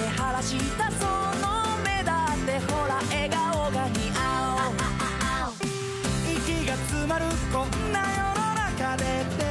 [0.00, 1.06] 晴らしたそ
[1.38, 5.64] の目だってほら笑顔が似合う。
[6.32, 9.43] 息が詰まるこんな世の中で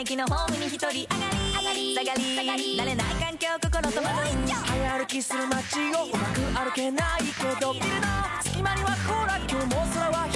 [0.00, 6.10] 駅のホームに一人上がり上がり下がり慣れない環境心戸惑い早歩きする街をう
[6.56, 7.74] まく歩けないけど。
[7.74, 8.06] ビルの。
[8.42, 10.29] 隙間にはほら今日も空は